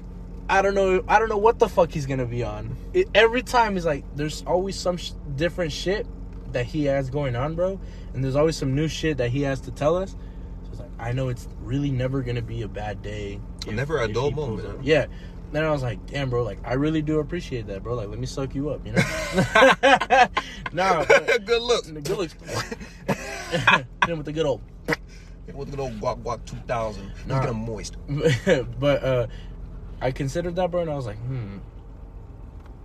[0.48, 2.76] I don't know, I don't know what the fuck he's gonna be on.
[2.92, 6.06] It, every time he's like, there's always some sh- different shit
[6.52, 7.80] that he has going on, bro,
[8.12, 10.10] and there's always some new shit that he has to tell us.
[10.10, 13.40] So it's like, I know it's really never gonna be a bad day.
[13.66, 14.76] Never a dull moment, up.
[14.82, 15.06] Yeah.
[15.52, 17.94] Then I was like, damn, bro, like I really do appreciate that, bro.
[17.94, 19.02] Like, let me suck you up, you know?
[20.72, 21.84] nah, good look.
[22.04, 22.32] good looks.
[24.06, 24.62] Him with the good old.
[25.54, 27.04] With the good old guac guac 2000.
[27.06, 27.40] Let's Nah.
[27.40, 27.96] get them moist.
[28.80, 29.26] but uh
[30.00, 31.58] I considered that, bro, and I was like, hmm,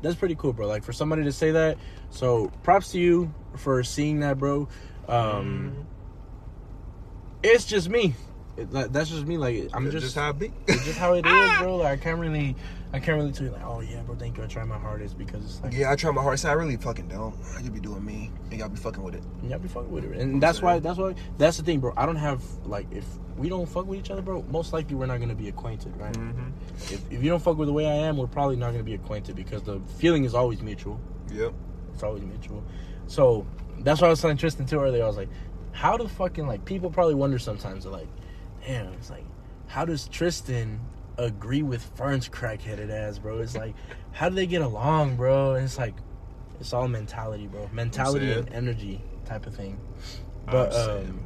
[0.03, 0.67] that's pretty cool, bro.
[0.67, 1.77] Like for somebody to say that,
[2.11, 4.67] so props to you for seeing that, bro.
[5.07, 5.87] Um,
[7.41, 8.13] it's just me.
[8.55, 9.37] It, that's just me.
[9.37, 10.51] Like I'm just, just how it be.
[10.67, 11.77] it's just how it is, bro.
[11.77, 12.55] Like I can't really,
[12.93, 14.43] I can't really tell you like, oh yeah, bro, thank you.
[14.43, 16.45] I try my hardest because it's like, yeah, I try my hardest.
[16.45, 17.35] I really fucking don't.
[17.55, 19.23] I just be doing me, and y'all be fucking with it.
[19.41, 20.79] And Y'all be fucking with it, and that's why.
[20.79, 21.15] That's why.
[21.37, 21.93] That's the thing, bro.
[21.97, 23.05] I don't have like if
[23.37, 24.43] we don't fuck with each other, bro.
[24.49, 26.13] Most likely we're not gonna be acquainted, right?
[26.13, 26.49] Mm-hmm.
[26.93, 28.93] If, if you don't fuck with the way I am, we're probably not gonna be
[28.93, 30.99] acquainted because the feeling is always mutual.
[31.33, 31.53] Yep.
[31.93, 32.63] It's always mutual.
[33.07, 33.45] So
[33.79, 35.03] that's why I was telling Tristan too earlier.
[35.03, 35.29] I was like,
[35.71, 37.83] how do fucking like people probably wonder sometimes?
[37.83, 38.07] They're like,
[38.65, 39.25] damn, it's like,
[39.67, 40.79] how does Tristan
[41.17, 43.39] agree with Fern's crackheaded ass, bro?
[43.39, 43.75] It's like,
[44.11, 45.55] how do they get along, bro?
[45.55, 45.95] And it's like,
[46.59, 47.69] it's all mentality, bro.
[47.71, 49.79] Mentality and energy type of thing.
[50.45, 51.19] But um.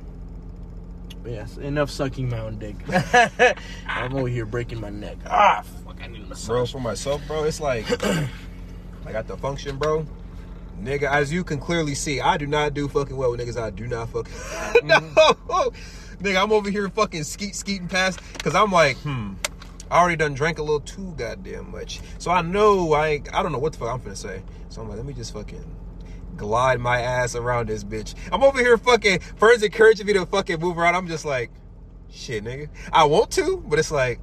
[1.21, 2.75] but Yes, enough sucking my own dick.
[3.87, 5.17] I'm over here breaking my neck.
[5.27, 5.97] Ah, fuck!
[6.01, 6.47] I need a massage.
[6.47, 7.85] bro, for myself, bro, it's like,
[9.05, 10.05] I got the function, bro.
[10.81, 13.61] Nigga, as you can clearly see, I do not do fucking well with niggas.
[13.61, 14.27] I do not fuck.
[14.83, 14.97] no,
[16.21, 19.33] nigga, I'm over here fucking skeet skeeting past because I'm like, hmm,
[19.91, 23.51] I already done drank a little too goddamn much, so I know I I don't
[23.51, 24.41] know what the fuck I'm finna say.
[24.69, 25.75] So I'm like, let me just fucking
[26.37, 28.15] glide my ass around this bitch.
[28.31, 29.19] I'm over here fucking.
[29.19, 30.95] Fern's encouraging me to fucking move around.
[30.95, 31.51] I'm just like,
[32.09, 32.69] shit, nigga.
[32.93, 34.19] I want to, but it's like.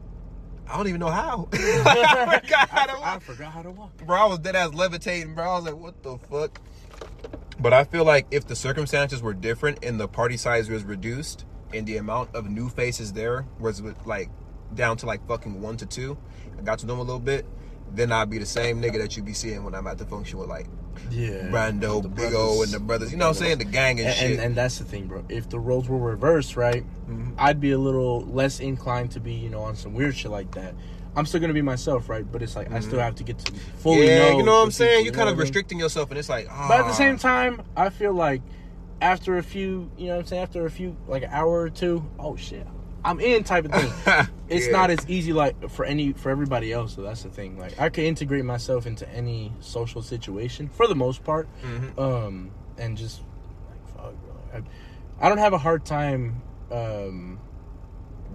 [0.70, 1.48] I don't even know how.
[1.52, 3.96] I forgot how to I walk forgot how to walk.
[3.98, 5.44] bro, I was dead ass levitating, bro.
[5.50, 6.60] I was like, what the fuck?
[7.60, 11.44] But I feel like if the circumstances were different and the party size was reduced
[11.74, 14.30] and the amount of new faces there was like
[14.74, 16.16] down to like fucking one to two,
[16.58, 17.46] I got to know them a little bit,
[17.94, 20.38] then I'd be the same nigga that you be seeing when I'm at the function
[20.38, 20.66] with like
[21.10, 21.48] Yeah.
[21.50, 22.34] Brando, Big brothers.
[22.36, 23.10] O, and the brothers.
[23.12, 23.58] You know what I'm saying?
[23.58, 24.30] The gang and, And, shit.
[24.32, 25.24] and, and that's the thing, bro.
[25.28, 27.32] If the roles were reversed, right, Mhm.
[27.38, 30.50] I'd be a little less inclined to be, you know, on some weird shit like
[30.52, 30.74] that.
[31.16, 32.30] I'm still gonna be myself, right?
[32.30, 34.06] But it's like I still have to get to fully Mm-hmm.
[34.06, 34.36] yeah, know.
[34.38, 34.90] you know what I'm saying?
[34.90, 36.66] people, You're know kind of restricting yourself, and it's like, ah.
[36.68, 38.42] But at the same time, I feel like
[39.00, 41.70] after a few, you know what I'm saying, after a few, like an hour or
[41.70, 42.66] two, oh shit,
[43.04, 43.92] I'm in type of thing.
[44.48, 44.72] it's Yeah.
[44.72, 46.94] not as easy like for any for everybody else.
[46.94, 47.58] So that's the thing.
[47.58, 51.98] Like I can integrate myself into any social situation for the most part, Mhm.
[51.98, 53.20] um, and just
[53.70, 54.60] like fuck, bro.
[55.20, 57.38] I, I don't have a hard time um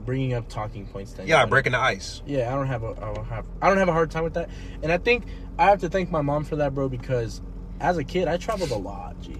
[0.05, 1.13] bringing up talking points.
[1.13, 2.21] To Yeah, breaking the ice.
[2.25, 4.33] Yeah, I don't have a I don't have I don't have a hard time with
[4.35, 4.49] that.
[4.81, 5.25] And I think
[5.59, 7.41] I have to thank my mom for that, bro, because
[7.79, 9.37] as a kid I traveled a lot, Gee.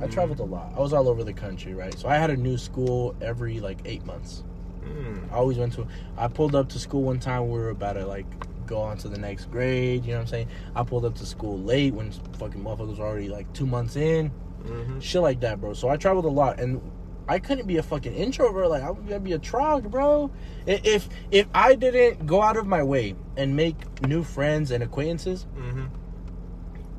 [0.00, 0.72] I traveled a lot.
[0.76, 1.96] I was all over the country, right?
[1.98, 4.42] So I had a new school every like 8 months.
[4.84, 5.32] Mm.
[5.32, 8.06] I always went to I pulled up to school one time we were about to
[8.06, 8.26] like
[8.66, 10.48] go on to the next grade, you know what I'm saying?
[10.74, 14.28] I pulled up to school late when fucking motherfuckers were already like 2 months in.
[14.28, 15.74] hmm Shit like that, bro.
[15.74, 16.80] So I traveled a lot and
[17.26, 18.68] I couldn't be a fucking introvert.
[18.68, 20.30] Like I was gonna be a trog, bro.
[20.66, 25.46] If if I didn't go out of my way and make new friends and acquaintances,
[25.54, 25.86] hmm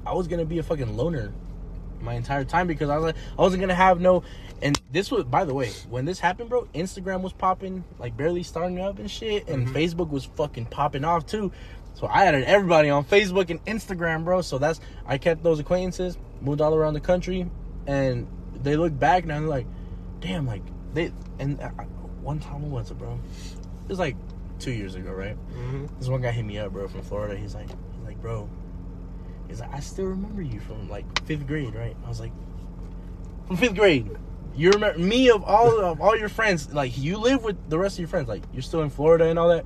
[0.06, 1.34] I was gonna be a fucking loner
[2.06, 4.24] my entire time because I was like I wasn't gonna have no.
[4.62, 6.66] And this was, by the way, when this happened, bro.
[6.74, 9.74] Instagram was popping, like barely starting up and shit, and Mhm.
[9.74, 11.52] Facebook was fucking popping off too.
[11.96, 14.42] So I added everybody on Facebook and Instagram, bro.
[14.42, 17.50] So that's I kept those acquaintances, moved all around the country,
[17.86, 18.28] and
[18.64, 19.68] they look back now and they're like,
[20.22, 20.62] damn, like
[20.94, 21.12] they.
[21.40, 21.70] And uh,
[22.22, 23.20] one time, what was it, bro?
[23.84, 24.16] It was like
[24.60, 25.36] two years ago, right?
[25.36, 27.36] hmm This one guy hit me up, bro, from Florida.
[27.36, 28.50] He's like, he's like, bro,
[29.56, 31.96] he's like, I still remember you from like fifth grade, right?
[32.06, 32.34] I was like,
[33.48, 34.10] from fifth grade.
[34.54, 36.74] You remember me of all of all your friends?
[36.74, 38.28] Like you live with the rest of your friends.
[38.28, 39.66] Like you're still in Florida and all that.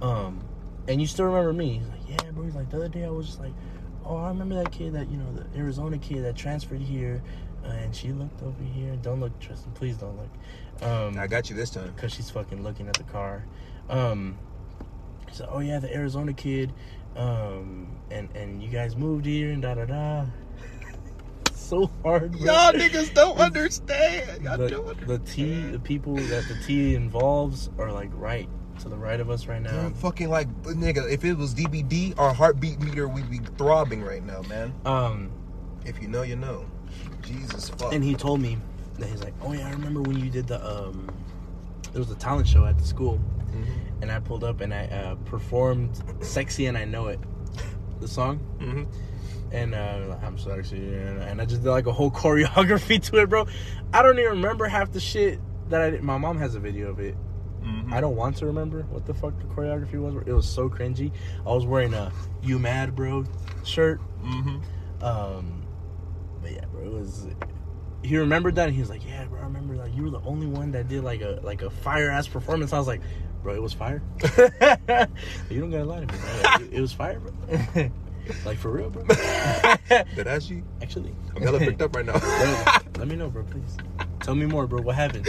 [0.00, 0.44] Um,
[0.86, 1.78] and you still remember me?
[1.78, 2.44] He's like, yeah, bro.
[2.44, 3.52] He's like, the other day I was just like,
[4.04, 7.22] oh, I remember that kid that you know, the Arizona kid that transferred here,
[7.64, 8.96] uh, and she looked over here.
[9.02, 9.72] Don't look, Tristan.
[9.72, 10.88] Please don't look.
[10.88, 11.92] Um, I got you this time.
[11.94, 13.44] because she's fucking looking at the car.
[13.88, 14.38] Um,
[15.32, 16.72] said, "Oh yeah, the Arizona kid,
[17.18, 20.26] um, and and you guys moved here and da da da."
[21.68, 22.40] so hard, bro.
[22.40, 24.42] Y'all niggas don't understand.
[24.42, 28.48] Y'all the, don't the T, the people that the T involves are like right
[28.80, 29.82] to the right of us right now.
[29.82, 31.10] You're fucking like nigga.
[31.10, 34.72] If it was DBD, our heartbeat meter would be throbbing right now, man.
[34.86, 35.30] Um,
[35.84, 36.64] If you know, you know.
[37.22, 37.92] Jesus fuck.
[37.92, 38.56] and he told me
[38.98, 41.10] that he's like, "Oh yeah, I remember when you did the um,
[41.92, 43.20] there was a talent show at the school."
[43.58, 44.02] Mhm.
[44.02, 45.90] and I pulled up and I uh, performed
[46.20, 47.20] "Sexy and I Know It,"
[48.00, 48.40] the song.
[48.60, 48.86] Mhm.
[49.50, 53.46] And uh, I'm sexy, and, I just did like a whole choreography to it, bro.
[53.94, 55.40] I don't even remember half the shit
[55.70, 56.02] that I did.
[56.02, 57.16] My mom has a video of it.
[57.62, 57.92] Mhm.
[57.92, 60.14] I don't want to remember what the fuck the choreography was.
[60.26, 61.12] It was so cringy.
[61.46, 63.24] I was wearing a "You Mad, Bro"
[63.64, 64.00] shirt.
[64.22, 64.62] Mhm.
[65.02, 65.62] Um,
[66.42, 67.26] but yeah, bro, it was.
[68.02, 70.20] He remembered that, and he was like, "Yeah, bro, I remember like you were the
[70.20, 73.00] only one that did like a like a fire ass performance." I was like,
[73.42, 74.02] "Bro, it was fire."
[75.50, 76.18] you don't gotta lie to me.
[76.18, 76.66] Bro.
[76.66, 77.32] It, it was fire, bro.
[78.44, 79.04] like for real, bro.
[80.14, 80.62] Did I see?
[80.82, 82.14] Actually, I'm hella picked up right now.
[82.14, 83.44] let, let me know, bro.
[83.44, 83.76] Please
[84.20, 84.82] tell me more, bro.
[84.82, 85.26] What happened?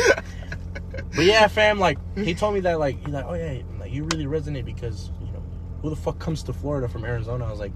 [1.16, 4.04] But yeah, fam, like he told me that, like he's like, "Oh yeah, like you
[4.06, 5.44] really resonate because you know
[5.82, 7.74] who the fuck comes to Florida from Arizona?" I was like,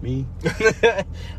[0.00, 0.26] "Me,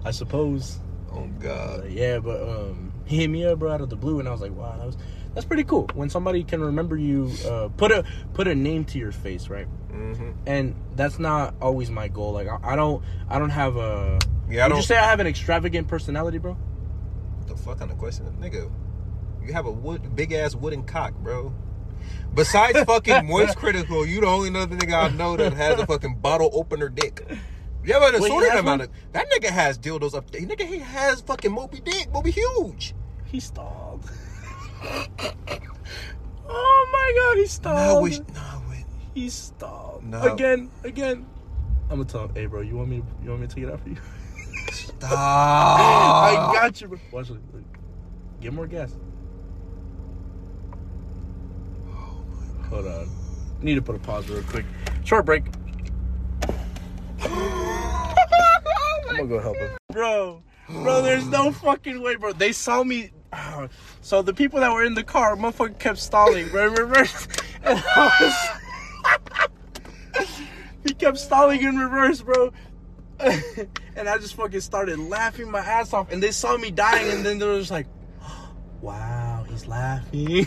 [0.05, 0.79] I suppose."
[1.15, 1.89] oh god.
[1.89, 4.41] yeah, but um, he hit me up bro out of the blue, and I was
[4.41, 4.97] like, wow, that was
[5.35, 5.87] that's pretty cool.
[5.93, 9.67] When somebody can remember you, uh, put a put a name to your face, right?
[9.91, 12.31] hmm And that's not always my goal.
[12.31, 14.17] Like I, I don't I don't have a.
[14.49, 14.77] Yeah, I don't.
[14.77, 16.53] you say I have an extravagant personality, bro?
[16.53, 18.71] What the fuck kind of question, nigga?
[19.45, 21.53] You have a wood, big ass wooden cock, bro.
[22.33, 26.49] Besides fucking Moistcr1tikal, you the only other nigga I know that has a fucking bottle
[26.53, 27.21] opener dick.
[27.83, 30.41] You ever Wait, he assorted amount of that nigga has dildos up there.
[30.41, 32.95] Nigga, he has fucking Moby Dick, Moby huge.
[33.25, 34.09] He stalled.
[36.47, 38.03] Oh my god, he No, stalled.
[38.03, 38.85] wish, no, wait.
[39.13, 40.21] He stalled No.
[40.33, 41.25] again, again.
[41.89, 42.97] I'm gonna tell him, hey, bro, you want me?
[42.99, 43.97] To, you want me to take it out for you?
[44.71, 45.11] Stop.
[45.13, 46.99] I got you, bro.
[47.11, 47.33] Watch it.
[47.53, 47.63] Look.
[48.41, 48.91] Get more gas.
[51.89, 52.23] oh
[52.69, 53.09] Hold on.
[53.61, 54.65] Need to put a pause real quick.
[55.03, 55.43] Short break.
[57.21, 59.69] I'm gonna go help him.
[59.91, 62.33] Bro, bro, there's no fucking way, bro.
[62.33, 63.11] They saw me.
[64.01, 67.27] So the people that were in the car, motherfucker kept stalling, in Reverse.
[67.63, 68.61] And I was-
[70.85, 72.53] he kept stalling in reverse, bro.
[73.19, 76.11] and I just fucking started laughing my ass off.
[76.11, 77.87] And they saw me dying, and then they were just like,
[78.81, 80.45] "Wow, he's laughing."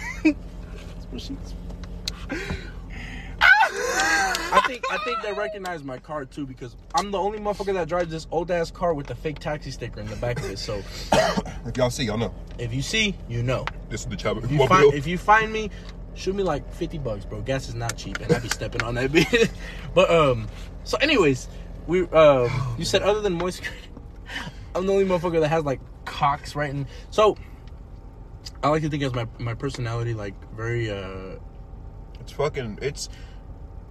[3.98, 7.18] That's what she- I think I think they recognize my car too because I'm the
[7.18, 10.16] only motherfucker that drives this old ass car with the fake taxi sticker in the
[10.16, 10.58] back of it.
[10.58, 10.82] So
[11.66, 12.34] If y'all see, y'all know.
[12.58, 13.64] if you see, you know.
[13.90, 14.44] This is the chopper.
[14.44, 15.70] If you find if you find me,
[16.14, 17.40] shoot me like fifty bucks, bro.
[17.42, 19.50] Gas is not cheap, and I be stepping on that bitch.
[19.94, 20.48] but um,
[20.84, 21.48] so anyways,
[21.86, 23.60] we um, you said other than moist,
[24.74, 27.36] I'm the only motherfucker that has like cocks right and so.
[28.62, 31.36] I like to think as my my personality like very uh
[32.20, 32.78] It's fucking.
[32.82, 33.08] It's.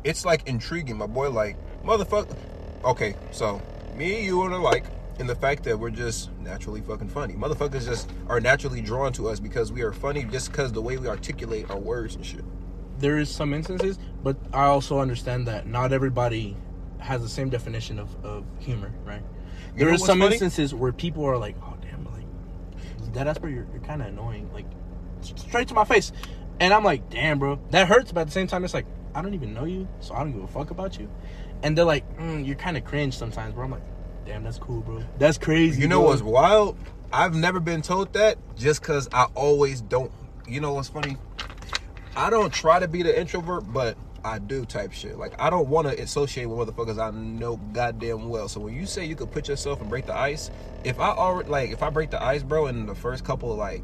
[0.03, 1.29] It's like intriguing, my boy.
[1.29, 2.35] Like motherfucker.
[2.83, 3.61] Okay, so
[3.95, 4.85] me and you are alike
[5.19, 7.33] in the fact that we're just naturally fucking funny.
[7.33, 10.97] Motherfuckers just are naturally drawn to us because we are funny just because the way
[10.97, 12.45] we articulate our words and shit.
[12.99, 16.55] there is some instances, but I also understand that not everybody
[16.99, 19.21] has the same definition of, of humor, right?
[19.75, 20.33] You There is some funny?
[20.33, 24.07] instances where people are like, "Oh damn, like that ass, bro, you're, you're kind of
[24.07, 24.65] annoying." Like
[25.21, 26.11] straight to my face,
[26.59, 28.85] and I'm like, "Damn, bro, that hurts." But at the same time, it's like
[29.17, 31.09] I don't even know you, so I don't give a fuck about you.
[31.63, 33.65] And they're like, mm, "You're kind of cringe sometimes," bro.
[33.65, 33.81] I'm like,
[34.27, 35.01] "Damn, that's cool, bro.
[35.17, 36.77] That's crazy." You know bro." what's wild?
[37.11, 40.11] I've never been told that just because I always don't.
[40.47, 41.17] You know what's funny?
[42.15, 45.17] I don't try to be the introvert, but I do type shit.
[45.17, 48.47] Like I don't want to associate with motherfuckers I know goddamn well.
[48.47, 50.51] So when you say you could put yourself and break the ice,
[50.83, 53.57] if I already like if I break the ice, bro, in the first couple of
[53.57, 53.83] like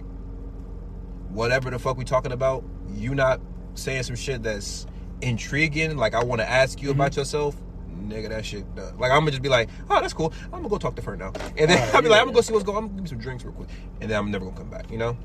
[1.29, 2.63] whatever the fuck we talking about,
[2.93, 3.41] you not
[3.73, 4.85] saying some shit that's
[5.23, 7.21] intriguing, like I want to ask you about mm-hmm.
[7.21, 7.55] yourself.
[8.03, 8.97] Nigga, that shit done.
[8.97, 10.33] Like I'm gonna just be like, oh, that's cool.
[10.45, 12.33] I'm gonna go talk to her now, and then I'll be yeah, like, I'm gonna
[12.35, 12.77] go see what's going.
[12.77, 12.83] on.
[12.83, 13.69] I'm gonna give me some drinks real quick,
[14.01, 14.91] and then I'm never gonna come back.
[14.91, 15.17] You know?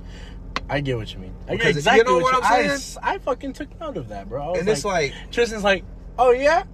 [0.71, 1.35] I get what you mean.
[1.47, 2.71] I get Because you exactly know what you- I'm I saying?
[2.71, 4.43] s- I, fucking took note of that, bro.
[4.43, 5.85] I was And it's like, Tristan's like,
[6.19, 6.65] "Oh yeah,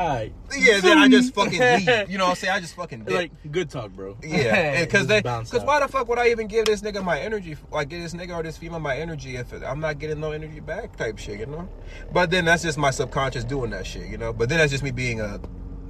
[0.00, 1.88] alright." yeah, then I just fucking leave.
[2.08, 2.54] You know what I'm saying?
[2.54, 3.14] I just fucking dip.
[3.14, 4.16] like good talk, bro.
[4.22, 7.56] Yeah, because they, because why the fuck would I even give this nigga my energy?
[7.70, 10.60] Like, give this nigga or this female my energy if I'm not getting no energy
[10.60, 11.68] back, type shit, you know?
[12.12, 14.32] But then that's just my subconscious doing that shit, you know?
[14.32, 15.40] But then that's just me being a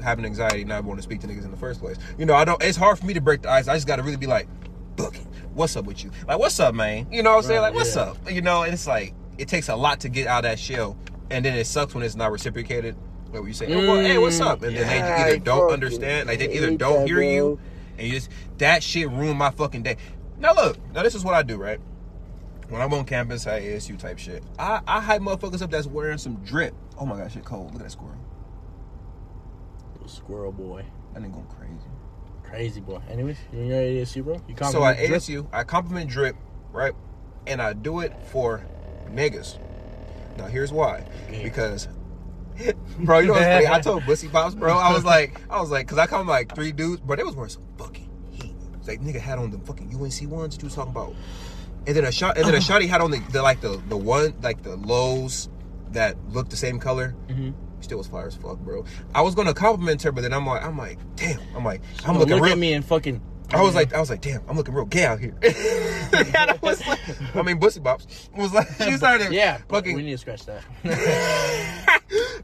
[0.03, 1.97] having anxiety, not wanting to speak to niggas in the first place.
[2.19, 2.63] You know, I don't.
[2.63, 3.69] It's hard for me to break the ice.
[3.69, 4.49] I just got to really be like.
[5.55, 6.11] What's up with you?
[6.29, 7.09] Like, what's up, man?
[7.11, 7.61] You know what I'm saying?
[7.61, 8.03] Right, Like, what's yeah.
[8.03, 8.31] up?
[8.31, 10.97] You know, and it's like it takes a lot to get out of that shell,
[11.31, 12.97] and then it sucks when it's not reciprocated.
[13.31, 14.47] Where you say, oh, well, hey, what's mm.
[14.47, 14.63] up?
[14.63, 17.29] And then they either I don't fucking understand, like they either don't hear bro.
[17.29, 17.61] you,
[17.97, 19.97] and you just that shit ruined my fucking day.
[20.39, 21.81] Now look, now this is what I do, right?
[22.69, 26.19] When I'm on campus at ASU type shit, I, I hype motherfuckers up that's wearing
[26.19, 26.75] some drip.
[26.99, 27.73] Oh my god, shit cold.
[27.73, 28.19] Look at that squirrel.
[29.95, 31.89] Little squirrel boy, That nigga going crazy.
[32.43, 33.01] crazy boy.
[33.09, 34.35] Anyways, you in your ASU, bro?
[34.49, 35.23] You So at compliment drip?
[35.23, 36.37] ASU, I compliment drip,
[36.73, 36.95] right?
[37.47, 38.65] And I do it for
[39.09, 39.59] niggas.
[40.37, 41.05] Now here's why.
[41.31, 41.43] Yeah.
[41.43, 41.89] Because
[43.01, 43.67] bro, you know what's funny?
[43.67, 46.55] I told Bussy Pops, bro, I was like, I was like, cause I come like
[46.55, 48.55] three dudes, bro, they was wearing some fucking heat.
[48.79, 51.15] It's like nigga had on the fucking UNC ones that you was talking about.
[51.87, 53.97] And then a shot and then a shotty had on the, the like the the
[53.97, 55.49] one like the lows
[55.93, 57.15] that looked the same color.
[57.29, 57.55] Mhm.
[57.81, 58.85] Still was fire as fuck, bro.
[59.15, 61.41] I was gonna compliment her, but then I'm like, I'm like, damn.
[61.57, 63.23] I'm like, I'm looking look real at me and fucking.
[63.53, 65.35] I was like, I was like, damn, I'm looking real gay out here.
[65.43, 67.01] I was like,
[67.35, 70.63] I mean, Bussy Bops was like, she started, yeah, fucking We need to scratch that.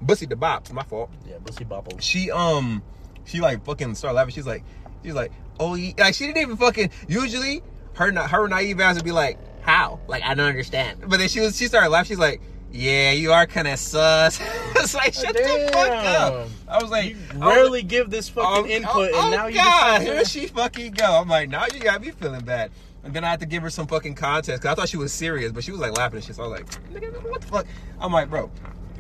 [0.01, 1.11] Bussy the Bops, my fault.
[1.29, 2.01] yeah, Bussy Boppo.
[2.01, 2.83] She um,
[3.25, 4.35] she like fucking started laughing.
[4.35, 4.65] She's like,
[5.03, 6.91] she's like, oh, ye-" like she didn't even fucking.
[7.09, 7.63] Usually,
[7.95, 10.01] her na- her naive ass would be like, how?
[10.09, 11.01] Like I don't understand.
[11.09, 12.09] But then she was, she started laughing.
[12.09, 12.41] She's like.
[12.73, 14.39] Yeah, you are kind of sus.
[14.77, 16.49] it's like shut the fuck up.
[16.69, 19.47] I was like, You was rarely give this fucking Oh, input, oh, and oh, now
[19.47, 21.05] you God, decide here she fucking go.
[21.05, 22.73] I'm like, now you got me feeling bad.
[23.05, 25.13] And then I had to give her some fucking context because I thought she was
[25.13, 26.37] serious, but she was like laughing and shit.
[26.37, 27.67] So I was like, what the fuck?
[28.01, 28.51] I'm like, bro,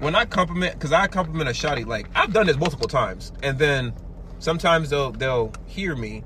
[0.01, 3.59] when I compliment, because I compliment a shotty, like I've done this multiple times, and
[3.59, 3.95] then
[4.39, 6.25] sometimes they'll they'll hear me,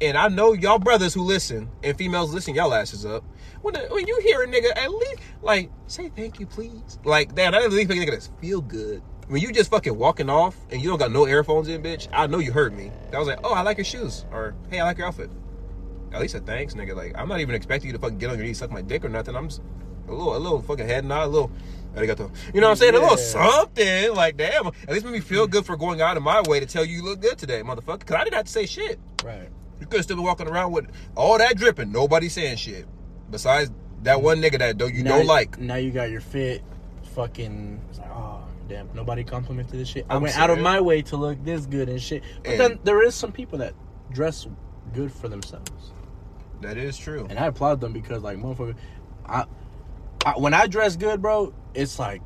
[0.00, 3.24] and I know y'all brothers who listen and females listen, y'all asses up.
[3.62, 6.98] When, when you hear a nigga, at least like say thank you, please.
[7.04, 9.02] Like that, at least make a nigga feel good.
[9.28, 12.26] When you just fucking walking off and you don't got no earphones in, bitch, I
[12.26, 12.90] know you heard me.
[13.12, 15.30] I was like, oh, I like your shoes, or hey, I like your outfit.
[16.12, 16.94] At least a thanks, nigga.
[16.94, 19.04] Like I'm not even expecting you to fucking get on your knees, suck my dick
[19.04, 19.34] or nothing.
[19.36, 19.62] I'm just
[20.08, 21.50] a little, a little fucking head nod, a little.
[21.94, 22.30] Arigato.
[22.54, 22.94] You know what I'm saying?
[22.94, 24.14] A little something.
[24.14, 24.66] Like damn.
[24.66, 26.96] At least make me feel good for going out of my way to tell you
[26.96, 28.00] you look good today, motherfucker.
[28.00, 28.98] Because I didn't have to say shit.
[29.24, 29.48] Right.
[29.80, 30.86] You could have still been walking around with
[31.16, 32.86] all that dripping, nobody saying shit.
[33.30, 33.70] Besides
[34.02, 35.58] that one nigga that though you now, don't like.
[35.58, 36.62] Now you got your fit,
[37.14, 37.80] fucking.
[37.90, 40.06] It's like, oh damn, nobody complimented this shit.
[40.08, 42.22] I I'm went out of my way to look this good and shit.
[42.42, 43.74] But And- then there is some people that
[44.12, 44.46] dress
[44.94, 45.92] good for themselves,
[46.60, 47.26] That is true.
[47.30, 48.76] and I applaud them because like motherfucker,
[49.26, 49.44] I,
[50.24, 52.22] I when I dress good, bro, it's like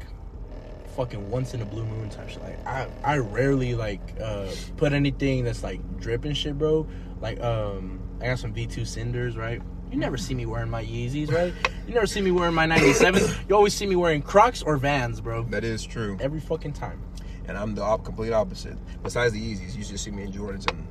[0.96, 2.42] fucking once in a blue moon type shit.
[2.42, 6.86] Like I, I rarely like uh put anything that's like dripping shit, bro.
[7.20, 9.60] Like um, I got some V two cinders, right?
[9.90, 11.54] You never see me wearing my Yeezys, right?
[11.86, 13.48] You never see me wearing my 97s.
[13.48, 15.44] You always see me wearing Crocs or Vans, bro.
[15.44, 16.18] That is true.
[16.20, 17.00] Every fucking time.
[17.46, 18.76] And I'm the op- complete opposite.
[19.04, 20.86] Besides the Yeezys, you just see me in Jordans and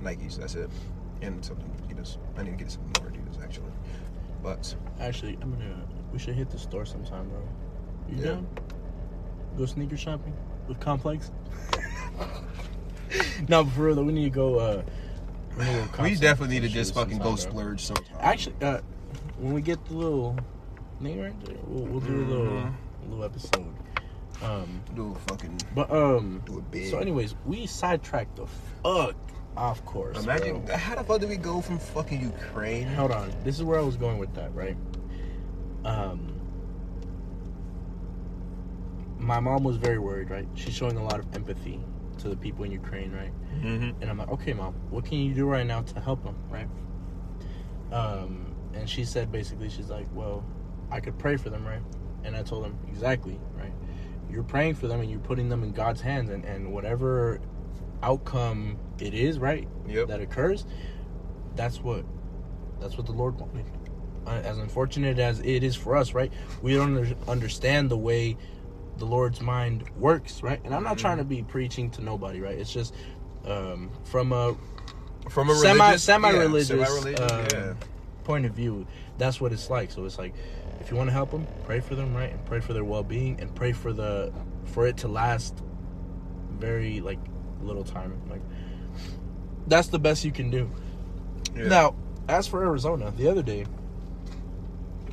[0.00, 0.36] Nikes.
[0.38, 0.70] That's it.
[1.22, 1.56] And some
[1.88, 2.18] Adidas.
[2.36, 3.72] I need to get some more Adidas actually.
[4.42, 5.82] But Actually, I'm gonna.
[6.12, 7.42] We should hit the store sometime, bro.
[8.08, 8.24] You Yeah.
[8.24, 8.46] down?
[9.58, 10.34] Go sneaker shopping
[10.68, 11.30] with Complex.
[13.48, 14.58] no, but for real though, we need to go.
[14.58, 14.82] uh
[15.56, 18.16] We, need to go we definitely need to just fucking go splurge sometime.
[18.20, 18.80] Actually, uh,
[19.38, 20.36] when we get the little
[21.02, 22.72] thing right there, we'll, we'll do a little Mhm.
[23.08, 23.66] little episode.
[24.42, 26.90] Um, do a fucking but um, do it big.
[26.90, 28.46] so anyways, we sidetracked the
[28.82, 29.14] fuck
[29.56, 30.22] off course.
[30.22, 30.76] Imagine bro.
[30.76, 32.86] how the fuck did we go from fucking Ukraine?
[32.88, 34.76] Hold on, this is where I was going with that, right?
[35.86, 36.35] Um,
[39.18, 40.46] my mom was very worried, right?
[40.54, 41.80] She's showing a lot of empathy
[42.18, 43.32] to the people in Ukraine, right?
[43.62, 44.02] Mm-hmm.
[44.02, 46.68] And I'm like, okay, mom, what can you do right now to help them, right?
[47.92, 50.44] Um, and she said basically, she's like, well,
[50.90, 51.82] I could pray for them, right?
[52.24, 53.72] And I told them exactly, right?
[54.30, 57.40] You're praying for them and you're putting them in God's hands, and, and whatever
[58.02, 59.68] outcome it is, right?
[59.86, 60.08] Yep.
[60.08, 60.66] That occurs,
[61.54, 62.04] that's what
[62.80, 63.66] that's what the Lord wanted.
[64.26, 66.32] Uh, As unfortunate as it is for us, right?
[66.60, 68.36] We don't understand the way
[68.98, 70.60] the Lord's mind works, right?
[70.64, 72.58] And I'm not trying to be preaching to nobody, right?
[72.58, 72.94] It's just
[73.46, 74.56] um, from a
[75.30, 77.74] From a semi religious, semi religious semi-religious, um, yeah.
[78.24, 78.86] point of view.
[79.18, 79.90] That's what it's like.
[79.90, 80.34] So it's like
[80.80, 82.30] if you want to help them, pray for them, right?
[82.30, 84.32] And pray for their well being, and pray for the
[84.64, 85.62] for it to last
[86.52, 87.18] very like
[87.60, 88.20] little time.
[88.30, 88.42] Like
[89.66, 90.70] that's the best you can do.
[91.56, 91.68] Yeah.
[91.68, 91.94] Now,
[92.28, 93.66] as for Arizona, the other day,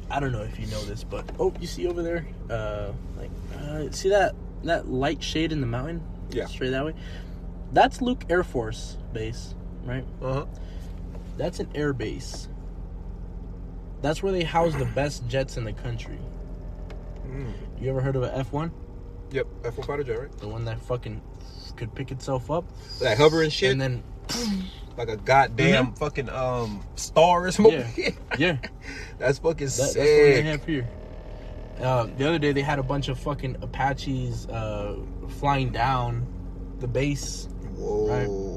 [0.09, 3.31] I don't know if you know this, but oh, you see over there, uh, like,
[3.57, 6.01] uh, see that that light shade in the mountain?
[6.31, 6.45] Yeah.
[6.45, 6.93] straight that way.
[7.71, 10.05] That's Luke Air Force Base, right?
[10.21, 10.45] Uh-huh.
[11.37, 12.47] That's an air base.
[14.01, 16.19] That's where they house the best jets in the country.
[17.27, 17.53] Mm.
[17.79, 18.71] You ever heard of a F one?
[19.31, 20.37] Yep, F1 fighter jet, right?
[20.37, 21.21] The one that fucking
[21.75, 22.65] could pick itself up
[23.01, 24.03] Like hovering shit, and then
[24.97, 27.85] like a goddamn fucking um star or something.
[27.97, 28.57] yeah, yeah.
[29.17, 30.45] that's fucking That, that's what they sick.
[30.45, 30.87] have here.
[31.81, 34.95] Uh, the other day they had a bunch of fucking Apaches uh,
[35.39, 36.25] flying down
[36.79, 37.47] the base.
[37.75, 38.52] Whoa.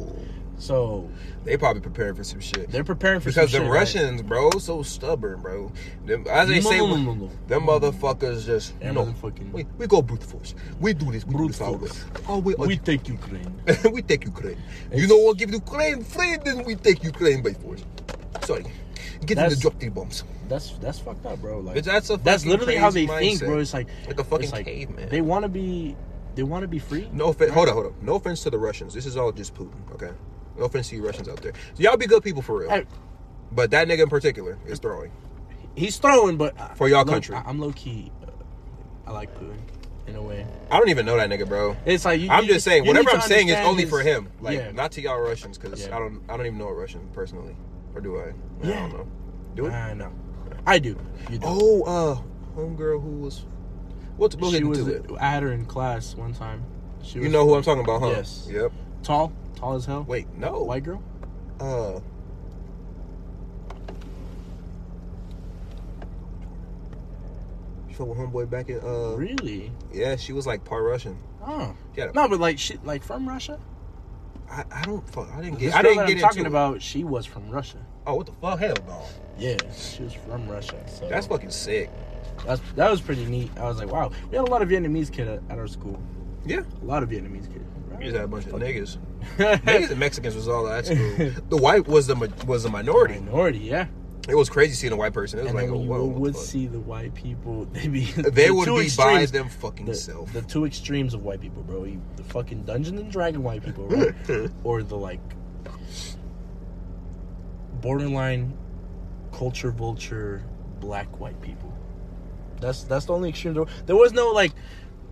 [0.59, 1.09] So
[1.45, 2.71] They probably preparing for some shit.
[2.71, 3.79] they're preparing for Because some the shit, right?
[3.81, 5.71] Russians, bro, so stubborn, bro.
[6.07, 7.31] Them, as they No, say, no, no, no, no.
[7.47, 10.55] them motherfuckers just motherfucking- We, we go brute force.
[10.81, 11.25] We do this.
[11.27, 12.05] We Brute do this force.
[12.29, 12.55] Our way.
[12.59, 13.53] We take Ukraine.
[13.93, 14.59] we take Ukraine.
[14.93, 15.37] You know what?
[15.39, 17.85] Give Ukraine free, then we take Ukraine by force.
[18.43, 18.65] Sorry.
[19.25, 20.25] Get them to drop the bombs.
[20.49, 21.59] That's that's fucked up, bro.
[21.61, 23.59] Like that's a that's literally how they crazy think, bro.
[23.59, 25.09] It's like Like a fucking like caveman.
[25.09, 25.97] They want to be,
[26.37, 27.09] they want to be free.
[27.13, 27.51] No offense.
[27.53, 27.95] Hold on, hold on.
[28.03, 28.95] No offense to the Russians.
[28.95, 30.11] This is all just Putin, okay?
[30.59, 31.53] No offense to you Russians out there.
[31.75, 32.71] So y'all be good people for real.
[32.71, 32.87] Hey,
[33.53, 35.11] But that nigga in particular is throwing.
[35.75, 37.35] he's throwing, but I- For y'all low- country.
[37.37, 38.11] I, am low key.
[38.27, 38.31] Uh,
[39.07, 39.59] I like Putin
[40.07, 40.47] in a way.
[40.71, 41.77] I don't even know that nigga, bro.
[41.85, 44.29] It's like you, I'm you- just saying, whatever I'm saying is only his- for him.
[44.41, 44.73] Like, yeah.
[44.73, 45.97] not to y'all Russians, because Yeah.
[45.97, 47.55] I don't, I don't even know a Russian personally,
[47.95, 48.23] or do I?
[48.23, 48.33] I
[48.63, 48.81] Yeah.
[48.89, 49.07] don't know.
[49.55, 49.73] Do it?
[49.73, 50.13] I know.
[50.67, 50.97] I do.
[51.31, 51.47] You do.
[51.47, 52.19] oh, uh,
[52.59, 53.45] homegirl who was.
[54.17, 54.87] What's we'll she was.
[54.89, 55.05] it.
[55.21, 56.63] I had her in class one time.
[57.03, 58.09] She You know who I'm talking about, huh?
[58.09, 58.49] Yes.
[58.51, 58.73] Yep.
[59.03, 60.05] tall, tall as hell.
[60.07, 60.63] Wait, no.
[60.63, 61.03] white girl.
[61.59, 62.01] Uh.
[67.99, 68.79] With homeboy back in.
[68.81, 69.17] Uh.
[69.17, 69.73] Really?
[69.91, 71.19] Yeah, she was like part Russian.
[71.43, 71.75] Oh.
[71.97, 72.11] Yeah.
[72.15, 73.59] No, but like she, like from Russia.
[74.51, 75.29] I, I don't fuck.
[75.33, 75.75] I didn't get.
[75.75, 76.49] I didn't get I'm talking it.
[76.49, 76.83] about.
[76.83, 77.79] She was from Russia.
[78.07, 78.59] Oh, what the fuck?
[78.59, 79.03] Hell no.
[79.39, 80.77] Yeah, she was from Russia.
[80.89, 81.91] So That's fucking sick.
[82.45, 83.51] That's that was pretty neat.
[83.57, 86.01] I was like, wow, we had a lot of Vietnamese kid at, at our school.
[86.45, 86.63] Yeah.
[86.83, 87.65] A lot of Vietnamese kids.
[87.99, 88.99] We just had a bunch of niggas.
[89.39, 89.91] niggas.
[89.91, 91.31] And Mexicans was all that school.
[91.49, 92.15] The white was the
[92.47, 93.19] was the minority.
[93.21, 93.87] Minority, yeah.
[94.29, 95.39] It was crazy seeing a white person.
[95.39, 98.07] It was And like, oh, you whoa, would the see the white people, they be
[98.07, 100.33] They the would be by them fucking the, self.
[100.33, 101.85] the two extremes of white people, bro.
[101.85, 104.15] You, the fucking Dungeons and Dragon white people, right?
[104.65, 105.21] or the like
[107.81, 108.57] borderline
[109.33, 110.43] culture vulture
[110.81, 111.73] black white people.
[112.61, 113.55] That's that's the only extreme.
[113.87, 114.53] There was no like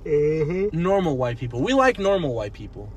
[0.06, 0.68] Uh-huh.
[0.72, 1.60] normal white people.
[1.62, 2.92] We like normal white people.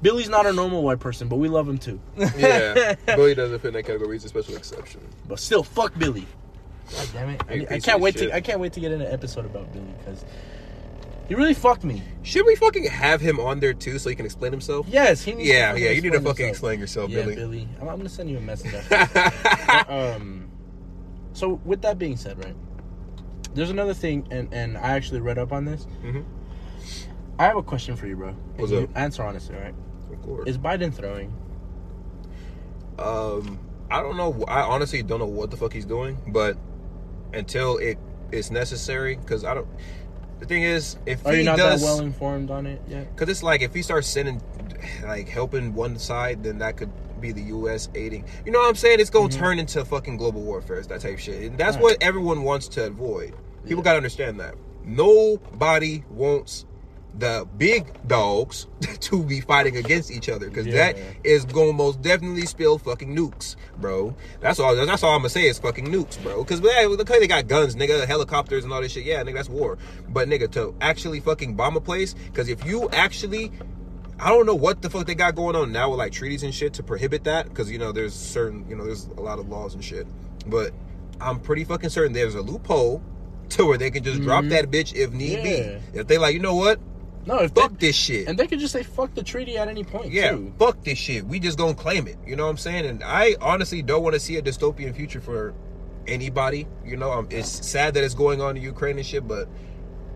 [0.00, 2.00] Billy's not a normal white person, but we love him too.
[2.16, 4.14] yeah, Billy doesn't fit in that category.
[4.16, 5.00] He's a special exception.
[5.28, 6.26] But still, fuck Billy.
[6.90, 7.42] God damn it!
[7.48, 8.30] I, I can't wait shit.
[8.30, 10.24] to I can't wait to get in an episode about Billy because
[11.28, 12.02] he really fucked me.
[12.22, 14.86] Should we fucking have him on there too, so he can explain himself?
[14.88, 15.48] Yes, he needs.
[15.48, 15.90] Yeah, fucking yeah.
[15.92, 16.50] You need to fucking himself.
[16.50, 17.34] explain yourself, Yeah, Billy.
[17.36, 17.68] Billy.
[17.80, 18.74] I'm, I'm gonna send you a message.
[18.74, 19.92] After.
[19.92, 20.50] um,
[21.32, 22.56] so with that being said, right,
[23.54, 25.86] there's another thing, and and I actually read up on this.
[26.04, 26.24] Mhm.
[27.42, 28.32] I have a question for you, bro.
[28.54, 28.90] What's you up?
[28.94, 29.74] Answer honestly, right?
[30.12, 30.48] Of course.
[30.48, 31.34] Is Biden throwing?
[33.00, 33.58] Um,
[33.90, 34.44] I don't know.
[34.46, 36.56] I honestly don't know what the fuck he's doing, but
[37.32, 37.98] until it
[38.30, 39.66] is necessary, because I don't.
[40.38, 43.10] The thing is, if Are he not does, that well informed on it yet?
[43.12, 44.40] because it's like if he starts sending,
[45.02, 47.88] like helping one side, then that could be the U.S.
[47.96, 48.24] aiding.
[48.46, 49.00] You know what I'm saying?
[49.00, 49.32] It's gonna Mhm.
[49.38, 51.82] turn into fucking global warfare, that type of shit, and that's Right.
[51.82, 53.34] what everyone wants to avoid.
[53.64, 53.82] People Yeah.
[53.82, 56.66] gotta understand that nobody wants
[57.18, 58.66] the big dogs
[59.00, 61.02] to be fighting against each other because that Yeah.
[61.24, 64.14] is gonna most definitely spill fucking nukes, bro.
[64.40, 64.74] That's all.
[64.74, 66.42] That's all I'm gonna say is fucking nukes, bro.
[66.42, 69.04] Because yeah, look how they got guns, nigga, helicopters and all this shit.
[69.04, 69.76] Yeah, nigga, that's war.
[70.08, 73.52] But nigga, to actually fucking bomb a place, because if you actually
[74.18, 76.54] I don't know what the fuck they got going on now with like treaties and
[76.54, 79.48] shit to prohibit that because you know there's certain you know there's a lot of
[79.48, 80.06] laws and shit,
[80.46, 80.72] but
[81.20, 83.02] I'm pretty fucking certain there's a loophole
[83.50, 84.50] to where they can just drop Mhm.
[84.50, 85.42] that bitch if need Yeah.
[85.92, 85.98] be.
[85.98, 86.80] If they like, you know what,
[87.24, 88.26] No, if Fuck they, this shit.
[88.28, 90.10] and they could just say fuck the treaty at any point.
[90.12, 90.52] yeah, too.
[90.58, 91.24] fuck this shit.
[91.24, 92.16] We just gonna claim it.
[92.26, 92.86] You know what I'm saying?
[92.86, 95.54] And I honestly don't want to see a dystopian future for
[96.06, 96.66] anybody.
[96.84, 99.48] You know, um, it's sad that it's going on in Ukraine and shit, but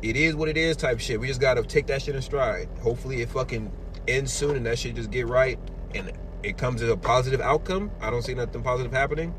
[0.02, 1.20] it is what it is type shit.
[1.20, 2.68] We just gotta take that shit in stride.
[2.82, 3.70] Hopefully it fucking
[4.08, 5.58] ends soon and that shit just get right
[5.94, 7.90] and it comes to a positive outcome.
[8.00, 9.34] I don't see nothing positive happening.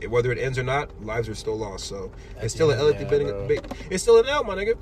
[0.00, 1.86] It- Whether it ends or not, lives are still lost.
[1.86, 2.92] So At it's still an L.
[2.92, 3.46] yeah, big- bro.
[3.48, 4.76] big- It's still an L, my nigga.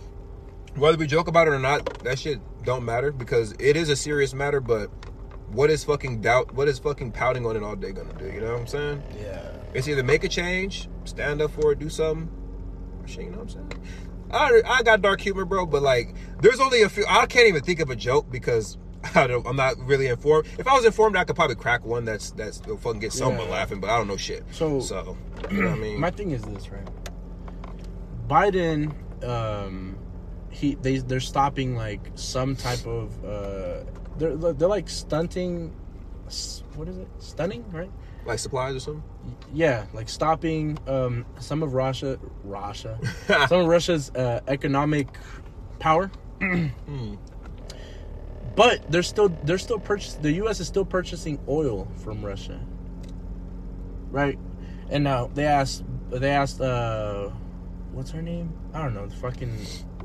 [0.74, 3.96] Whether we joke about it or not, that shit don't matter because it is a
[3.96, 4.60] serious matter.
[4.60, 4.90] But
[5.50, 6.52] what is fucking doubt?
[6.54, 8.26] What is fucking pouting on it all day gonna do?
[8.26, 9.02] You know what I'm saying?
[9.20, 9.42] Yeah.
[9.74, 12.30] It's either make a change, stand up for it, do something.
[13.06, 13.72] Shit, you know what I'm saying?
[14.30, 17.04] I I got dark humor, bro, but like, there's only a few.
[17.08, 18.78] I can't even think of a joke because
[19.14, 19.46] I don't.
[19.46, 20.46] I'm not really informed.
[20.58, 23.46] If I was informed, I could probably crack one that's that's will fucking get someone
[23.48, 23.52] Yeah.
[23.52, 24.44] laughing, but I don't know shit.
[24.52, 25.18] So- so
[25.50, 26.00] you know what I mean?
[26.00, 26.88] My thing is this, right?
[28.28, 28.94] Biden,
[29.26, 29.91] um,
[30.52, 33.84] he they they're stopping like some type of uh,
[34.18, 35.74] they're they're like stunting.
[36.76, 37.08] What is it?
[37.18, 37.90] Stunning, right?
[38.24, 39.02] like supplies or something.
[39.52, 42.98] Yeah, like stopping um, some of Russia, Russia,
[43.48, 45.08] some of Russia's uh, economic
[45.78, 46.10] power.
[46.40, 47.14] Hmm.
[48.54, 50.22] But they're still they're still purchasing.
[50.22, 50.60] The U.S.
[50.60, 52.60] is still purchasing oil from Russia,
[54.10, 54.38] right?
[54.90, 57.30] And now they asked they asked uh,
[57.92, 58.52] what's her name?
[58.74, 59.06] I don't know.
[59.06, 59.56] The fucking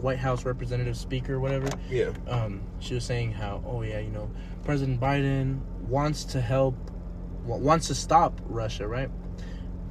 [0.01, 1.69] White House representative speaker, whatever.
[1.89, 2.11] Yeah.
[2.27, 4.29] Um, she was saying how oh yeah, you know,
[4.63, 6.75] President Biden wants to help,
[7.45, 9.09] wants to stop Russia, right?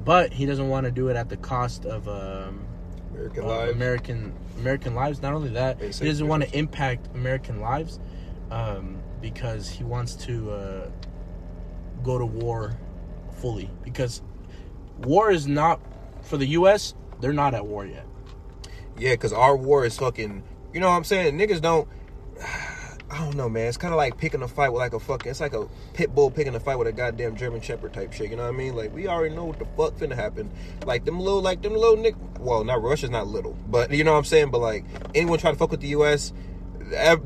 [0.03, 2.65] But he doesn't want to do it at the cost of um,
[3.13, 3.71] American of lives.
[3.73, 5.21] American American lives.
[5.21, 7.99] Not only that, And he doesn't want to impact American lives
[8.51, 10.89] um, because he wants to uh,
[12.03, 12.77] go to war
[13.41, 13.69] fully.
[13.83, 14.21] Because
[14.99, 15.81] war is not
[16.21, 16.93] for the U.S.
[17.19, 18.06] They're not at war yet.
[18.97, 20.43] Yeah, because our war is fucking.
[20.73, 21.37] You know what I'm saying?
[21.37, 21.87] Niggas don't.
[23.09, 23.67] I don't know, man.
[23.67, 25.29] It's kind of like picking a fight with like a fucking.
[25.29, 28.29] It's like a pit bull picking a fight with a goddamn German Shepherd type shit.
[28.29, 28.75] You know what I mean?
[28.75, 30.51] Like we already know what the fuck finna happen.
[30.85, 32.15] Like them little, like them little nick.
[32.39, 34.51] Well, not Russia's not little, but you know what I'm saying.
[34.51, 34.83] But like
[35.15, 36.33] anyone try to fuck with the U.S.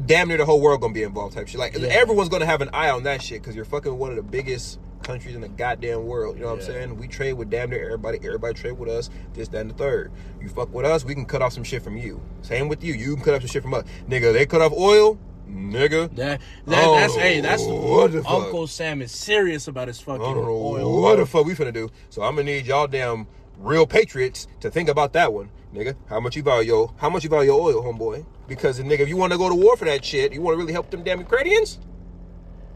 [0.05, 1.59] Damn near the whole world gonna be involved type shit.
[1.59, 1.87] Like Yeah.
[1.87, 4.79] everyone's gonna have an eye on that shit because you're fucking one of the biggest
[5.03, 6.35] countries in the goddamn world.
[6.37, 6.97] You know what I'm saying?
[6.97, 8.19] We trade with damn near everybody.
[8.23, 9.09] Everybody trade with us.
[9.33, 10.11] This, that, and the third.
[10.41, 12.21] You fuck with us, we can cut off some shit from you.
[12.41, 12.93] Same with you.
[12.93, 13.85] You can cut off some shit from us.
[14.07, 15.19] Nigga, they cut off oil.
[15.49, 16.15] Nigga.
[16.15, 18.31] That, that Oh, that's hey, that's what the fuck?
[18.31, 21.01] Uncle Sam is serious about his fucking I don't know oil.
[21.01, 21.89] what the fuck we finna do.
[22.09, 23.27] So I'm gonna need y'all damn
[23.57, 25.95] real patriots to think about that one, nigga.
[26.07, 28.25] How much you value your how much you value your oil, homeboy?
[28.47, 30.59] Because nigga, if you want to go to war for that shit, you want to
[30.59, 31.79] really help them damn Ukrainians.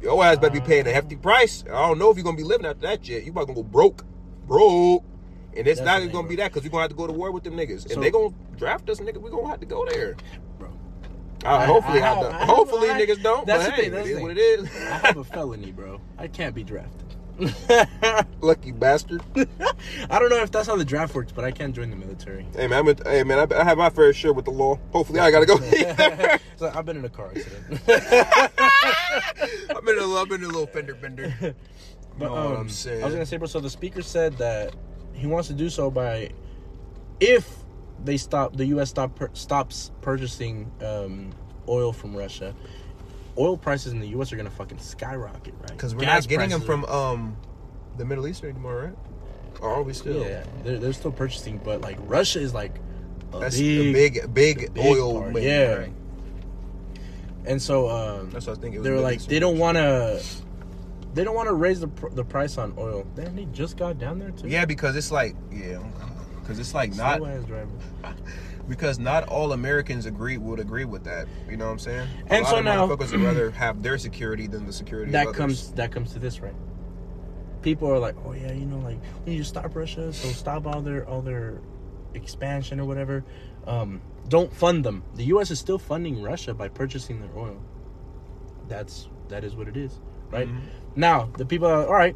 [0.01, 1.63] Your ass better be paying a hefty price.
[1.67, 3.23] I don't know if you're gonna be living after that shit.
[3.23, 4.03] You about gonna go broke,
[4.47, 5.03] broke.
[5.57, 7.13] And it's not Definitely, even gonna be that because we're gonna have to go to
[7.13, 7.87] war with them niggas.
[7.87, 9.17] So- and they gonna draft us, nigga.
[9.21, 10.15] we gonna have to go there.
[10.59, 10.69] Bro.
[11.45, 12.41] Uh, I- hopefully, I I.
[12.41, 13.45] I hopefully niggas don't.
[13.47, 14.65] that's but the hey, thing, that's it the is what it is.
[14.65, 16.01] I have a felony, bro.
[16.17, 17.04] I can't be drafted.
[18.41, 19.21] Lucky bastard.
[20.09, 22.45] I don't know if that's how the draft works, but I can't join the military.
[22.55, 24.79] Hey man, I'm in, hey man, I, I have my fair share with the law.
[24.91, 25.57] Hopefully, I gotta go.
[26.55, 27.81] so I've been in a car accident.
[29.87, 31.33] In a, I'm in a little fender bender.
[32.17, 33.01] But what um, I'm saying?
[33.01, 33.47] I was gonna say, bro.
[33.47, 34.73] So the speaker said that
[35.13, 36.31] he wants to do so by
[37.19, 37.65] if
[38.03, 38.89] they stop, the U.S.
[38.89, 41.31] stop stops purchasing um,
[41.67, 42.55] oil from Russia.
[43.37, 44.31] Oil prices in the U.S.
[44.31, 45.69] are gonna fucking skyrocket, right?
[45.69, 47.37] Because we're Gas not getting them from um
[47.97, 49.61] the Middle East anymore, right?
[49.61, 50.21] Or are we still?
[50.21, 52.79] yeah, they're, they're still purchasing, but like Russia is like
[53.33, 55.21] a That's big, big, big, big oil.
[55.21, 55.73] part, yeah.
[55.73, 55.93] right?
[57.45, 58.75] and so um, That's what I think.
[58.75, 60.23] It was they were like they don't want to.
[61.13, 63.07] They don't want to raise the pr- the price on oil.
[63.15, 64.49] Then they just got down there too.
[64.49, 65.81] Yeah, because it's like yeah,
[66.41, 67.69] because it's like not Slow ass driver.
[68.67, 71.27] because not all Americans agree would agree with that.
[71.49, 72.07] You know what I'm saying?
[72.29, 75.11] A And so now- motherfuckers would rather have their security than the security.
[75.11, 76.55] that comes that comes to this right
[77.61, 80.67] people are like oh yeah you know like we need to stop russia so stop
[80.67, 81.59] all their all their
[82.13, 83.23] expansion or whatever
[83.65, 83.99] um
[84.29, 87.57] don't fund them the us is still funding russia by purchasing their oil
[88.67, 89.99] that's that is what it is
[90.29, 90.59] right Mhm.
[90.95, 92.15] now the people are all right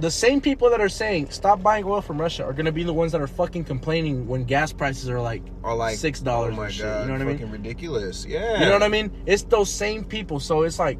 [0.00, 2.82] the same people that are saying stop buying oil from Russia are going to be
[2.82, 6.52] the ones that are fucking complaining when gas prices are like Or like six dollars
[6.54, 6.84] Oh my and shit.
[6.84, 7.36] god, you know what I mean?
[7.38, 8.26] fucking ridiculous.
[8.26, 9.12] Yeah, You know what I mean?
[9.26, 10.40] It's those same people.
[10.40, 10.98] So it's like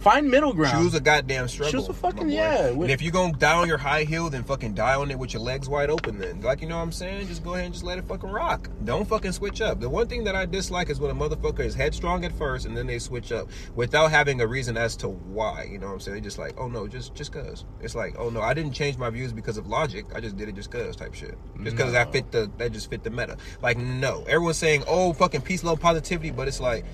[0.00, 0.82] find middle ground.
[0.82, 1.72] Choose a goddamn struggle.
[1.80, 4.74] Choose a fucking- yeah, And if you're gonna die on your high heel, then fucking
[4.74, 6.18] die on it with your legs wide open.
[6.18, 8.30] Then, like you know what I'm saying, just go ahead and just let it fucking
[8.30, 8.68] rock.
[8.84, 9.80] Don't fucking switch up.
[9.80, 12.76] The one thing that I dislike is when a motherfucker is headstrong at first and
[12.76, 15.68] then they switch up without having a reason as to why.
[15.70, 16.14] You know what I'm saying?
[16.16, 17.64] They just like, oh no, just just cause.
[17.80, 20.06] It's like, oh no, I didn't change my views because of logic.
[20.14, 21.36] I just did it just cause type shit.
[21.62, 21.98] Just because No.
[21.98, 23.36] that fit the that just fit the meta.
[23.62, 26.84] Like no, everyone's saying, oh fucking peace, love, positivity, but it's like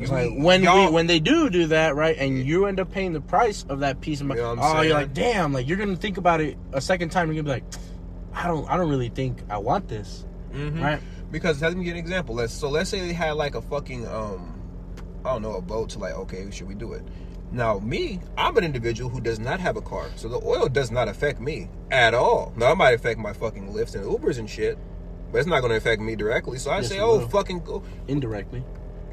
[0.00, 3.12] It's like when we when they do do that, right, and you end up paying
[3.12, 4.40] the price of that piece of money.
[4.40, 7.10] You know oh, I'm you're like, damn, like you're gonna think about it a second
[7.10, 7.32] time.
[7.32, 7.74] You're gonna be like,
[8.34, 10.80] I don't, I don't really think I want this, Mhm.
[10.82, 11.00] right?
[11.30, 12.34] Because let me give an example.
[12.36, 14.60] Let's so let's say they had like a fucking um
[15.24, 17.02] I don't know, a boat to like, okay, should we do it?
[17.50, 20.06] Now, me, I'm an individual who does not have a car.
[20.16, 22.52] So the oil does not affect me at all.
[22.56, 24.78] Now it might affect my fucking lifts and Ubers and shit.
[25.32, 26.58] But it's not gonna affect me directly.
[26.58, 27.28] So I Yes, say, oh will.
[27.28, 28.62] fucking go Indirectly,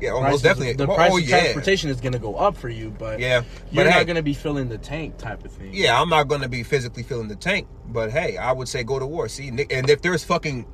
[0.02, 0.74] Yeah, almost is- definitely.
[0.74, 1.40] The oh, price oh, of yeah.
[1.40, 3.44] transportation is gonna go up for you, but Yeah.
[3.72, 5.70] you're But not hey, gonna be filling the tank type of thing.
[5.74, 9.00] Yeah, I'm not gonna be physically filling the tank, but hey, I would say go
[9.00, 9.28] to war.
[9.30, 10.66] See, and if there's fucking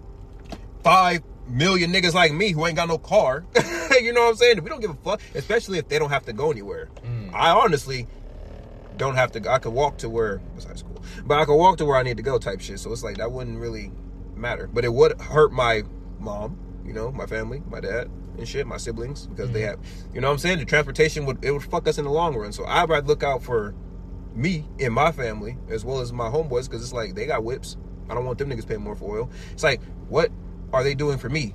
[0.84, 3.46] five million niggas like me who ain't got no car,
[4.02, 4.64] you know what I'm saying?
[4.64, 6.90] We don't give a fuck, especially if they don't have to go anywhere.
[7.06, 7.34] Mm.
[7.34, 8.08] I honestly
[8.98, 9.52] don't have to.
[9.52, 12.18] I could walk to where besides school, but I could walk to where I need
[12.18, 12.80] to go, type shit.
[12.80, 13.92] So it's like that wouldn't really
[14.36, 15.84] matter, but it would hurt my
[16.20, 18.10] mom, you know, my family, my dad.
[18.38, 19.82] And shit, my siblings, because they mm-hmm.
[19.82, 20.60] have, you know what I'm saying?
[20.60, 22.54] The transportation would, it would fuck us in the long run.
[22.54, 23.76] So I'd rather look out for
[24.34, 27.78] me and my family as well as my homeboys because it's like they got whips.
[28.10, 29.30] I don't want them niggas paying more for oil.
[29.52, 30.32] It's like, what
[30.74, 31.54] are they doing for me?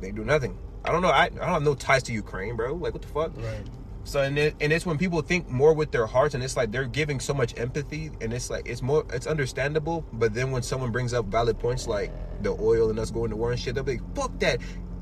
[0.00, 0.58] They do nothing.
[0.84, 1.10] I don't know.
[1.10, 2.74] I, I don't have no ties to Ukraine, bro.
[2.74, 3.36] Like, what the fuck?
[3.36, 3.64] Right.
[4.04, 6.72] So and it, and it's when people think more with their hearts, and it's like
[6.72, 10.04] they're giving so much empathy, and it's like it's more it's understandable.
[10.12, 13.36] But then when someone brings up valid points like the oil and us going to
[13.36, 14.60] war and shit, they'll be like, "Fuck that."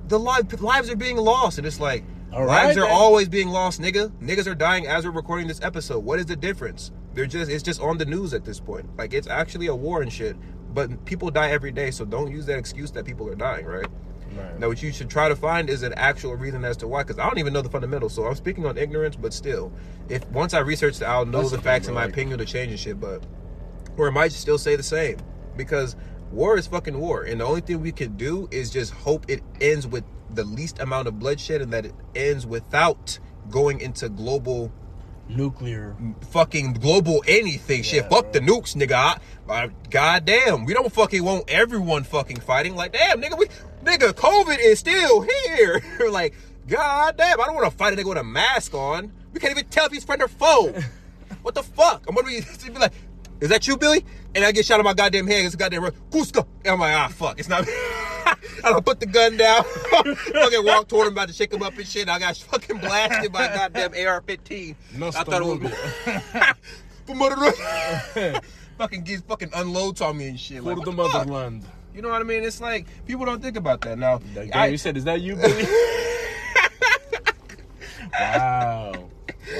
[0.09, 3.49] The live, lives are being lost, and it's like All lives right, are always being
[3.49, 4.11] lost, nigga.
[4.21, 6.05] Niggas are dying as we're recording this episode.
[6.05, 6.91] What is the difference?
[7.15, 8.87] They're just it's just on the news at this point.
[8.99, 10.37] Like it's actually a war and shit.
[10.75, 13.87] But people die every day, so don't use that excuse that people are dying, right?
[14.37, 14.59] Right.
[14.59, 17.19] Now, what you should try to find is an actual reason as to why, because
[17.19, 18.15] I don't even know the fundamentals.
[18.15, 19.73] So I'm speaking on ignorance, but still,
[20.09, 22.45] if once I research it, I'll know That's the facts and my like- opinion to
[22.45, 23.01] change and shit.
[23.01, 23.25] But
[23.97, 25.17] or it might still say the same
[25.57, 25.97] because
[26.31, 29.43] war is fucking war, and the only thing we can do is just hope it
[29.61, 33.19] ends with the least amount of bloodshed and that it ends without
[33.51, 34.71] going into global
[35.29, 35.97] Nuclear.
[36.31, 38.05] fucking global anything shit.
[38.05, 38.93] Yeah, Fuck the nukes, nigga.
[38.93, 39.19] I,
[39.53, 42.75] I, God damn, we don't fucking want everyone fucking fighting.
[42.77, 43.47] Like, damn, nigga, we,
[43.85, 45.83] nigga, COVID is still here.
[46.11, 46.35] like,
[46.69, 49.13] god damn, I don't want to fight a nigga with a mask on.
[49.33, 50.75] We can't even tell if he's friend or foe.
[51.43, 52.05] what the fuck?
[52.09, 52.93] I'm gonna be, be like,
[53.41, 54.05] is that you, Billy?
[54.35, 55.45] And I get shot in my goddamn head.
[55.45, 56.47] It's a goddamn Cusco.
[56.65, 57.65] And I'm like, ah, fuck, it's not.
[57.67, 59.65] I don't put the gun down.
[59.65, 62.09] fucking walk toward him, about to shake him up and shit.
[62.09, 64.77] I got fucking blasted by a goddamn AR-15.
[64.97, 65.45] No I thought it
[67.35, 68.41] was.
[68.79, 70.63] Fucking gives fucking unloads on me and shit.
[70.63, 71.65] For Like, the what the motherland.
[71.95, 72.45] You know what I mean?
[72.45, 74.21] It's like people don't think about that now.
[74.35, 75.65] Like, I- you said, is that you, Billy?
[78.19, 79.09] wow.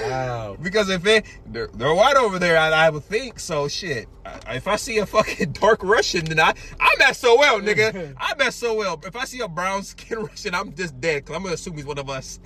[0.05, 0.57] Wow.
[0.63, 3.67] because if it they're, they're white over there, I, I would think so.
[3.67, 7.61] Shit, I, if I see a fucking dark Russian, then I I mess so well,
[7.61, 8.15] nigga.
[8.19, 9.01] I mess so well.
[9.05, 11.27] If I see a brown skin Russian, I'm just dead.
[11.27, 12.39] Cause I'm gonna assume he's one of us.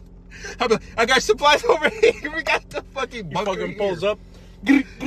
[0.58, 2.32] Like, I got supplies over here.
[2.34, 3.78] We got the fucking He bunker fucking here.
[3.78, 4.18] pulls up.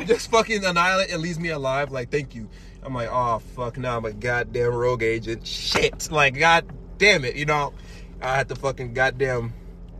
[0.05, 1.91] just fucking annihilate and leaves me alive.
[1.91, 2.49] Like, thank you.
[2.87, 5.45] I'm like, oh fuck, now I'm a goddamn rogue agent.
[5.45, 6.65] Shit, like, god
[6.97, 7.73] damn it, you know.
[8.21, 9.53] I had to fucking goddamn.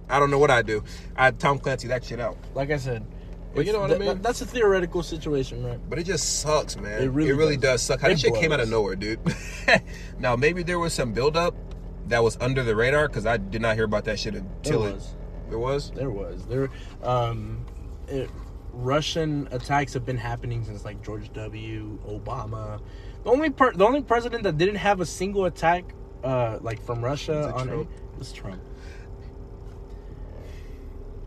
[0.09, 0.85] I don't know what I do.
[1.17, 2.38] I had Tom Clancy that shit out.
[2.55, 3.05] Like I said.
[3.53, 4.21] But you know what I th- mean?
[4.21, 5.79] that's a theoretical situation, right?
[5.89, 7.03] But it just sucks, man.
[7.03, 7.61] It really does.
[7.61, 7.81] does.
[7.81, 7.99] suck.
[7.99, 9.19] How It this shit came out of nowhere, dude.
[10.19, 11.55] now maybe there was some buildup
[12.07, 14.89] that was under the radar because I did not hear about that shit until There
[14.91, 14.93] it.
[14.93, 15.15] was.
[15.49, 15.91] There was.
[15.91, 16.45] There was.
[16.45, 16.69] There
[17.03, 17.65] um
[18.07, 18.29] it,
[18.78, 21.99] Russian attacks have been happening since like George W.
[22.07, 22.80] Obama.
[23.23, 25.84] The only per, the only president that didn't have a single attack
[26.23, 27.89] uh like from Russia on Trump?
[27.91, 28.61] any was Trump.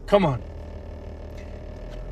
[0.07, 0.43] Come on.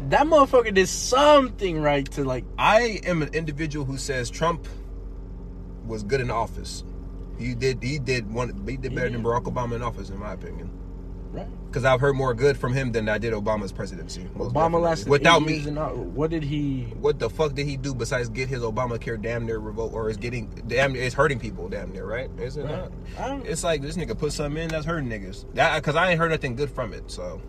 [0.08, 4.66] That motherfucker did something right to like I am an individual who says Trump
[5.86, 6.84] was good in office.
[7.38, 7.82] He did.
[7.82, 8.64] He did one.
[8.66, 10.70] He did better than Barack Obama in office, in my opinion.
[11.38, 11.46] Right.
[11.66, 14.24] Because I've heard more good from him than I did Obama's presidency.
[14.36, 15.60] Obama lasted without me.
[15.70, 19.44] not- what did he What the fuck did he do besides get his Obamacare damn
[19.44, 22.30] near revoked, or is getting damn near, it's hurting people damn near, right?
[22.38, 22.90] Is it not?
[23.18, 25.44] I don't, It's like this nigga put something in that's hurting niggas.
[25.54, 27.40] That because I ain't heard nothing good from it, so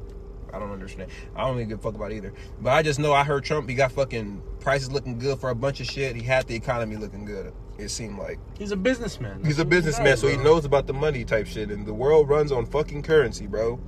[0.54, 1.12] I don't understand.
[1.36, 2.34] I don't even give a fuck about either.
[2.62, 3.70] But I just know I heard Trump.
[3.70, 6.16] He got fucking prices looking good for a bunch of shit.
[6.16, 7.54] He had the economy looking good.
[7.80, 9.44] It seemed like he's a businessman.
[9.44, 11.70] he's a he businessman, so he knows about the money type shit.
[11.70, 13.80] And the world runs on fucking currency, bro.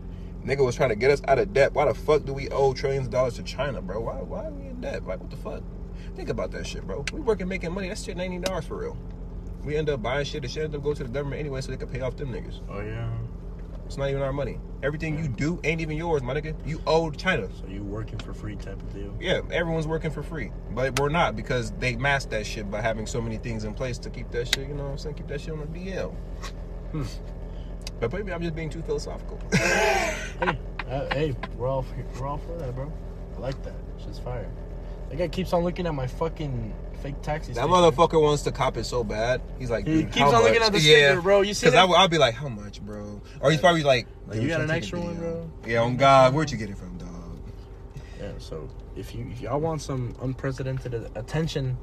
[0.46, 1.74] Nigga was trying to get us out of debt.
[1.74, 4.00] Why the fuck do we owe trillions of dollars to China, bro?
[4.02, 5.06] Why why are we in debt?
[5.06, 5.62] Like what the fuck?
[6.16, 7.06] Think about that shit, bro.
[7.14, 7.90] We working making money.
[7.90, 8.98] That shit ninety dollars for real.
[9.64, 10.42] We end up buying shit.
[10.42, 12.34] The shit end up go to the government anyway, so they can pay off them
[12.34, 12.62] niggas.
[12.70, 13.10] Oh yeah.
[13.92, 14.58] It's not even our money.
[14.84, 16.56] Everything you do ain't even yours, my nigga.
[16.66, 17.50] You owe China.
[17.60, 19.14] So you working for free type of deal.
[19.20, 20.50] Yeah, everyone's working for free.
[20.74, 23.98] But we're not because they mask that shit by having so many things in place
[23.98, 25.16] to keep that shit, you know what I'm saying?
[25.16, 26.16] Keep that shit on the DL.
[28.00, 29.38] But maybe I'm just being too philosophical.
[29.52, 30.58] hey,
[30.90, 31.86] uh, hey, we're all
[32.18, 32.90] we're all for that, bro.
[33.36, 33.76] I like that.
[34.02, 34.50] Shit's fire.
[35.10, 37.54] That guy keeps on looking at my fucking fake taxi.
[37.54, 37.68] That sticker.
[37.74, 39.42] motherfucker wants to cop it so bad.
[39.60, 41.08] He's like, He dude, keeps on looking at the yeah.
[41.10, 41.42] sticker, bro.
[41.42, 41.90] You see Because?
[41.96, 43.22] I'll be like, how much, bro?
[43.40, 45.50] Or he's probably like, Like, you got an extra one, bro?
[45.66, 47.08] Yeah, on God, where'd you get it from, dog?
[48.20, 48.32] Yeah.
[48.38, 51.78] So if you if y'all want some unprecedented attention,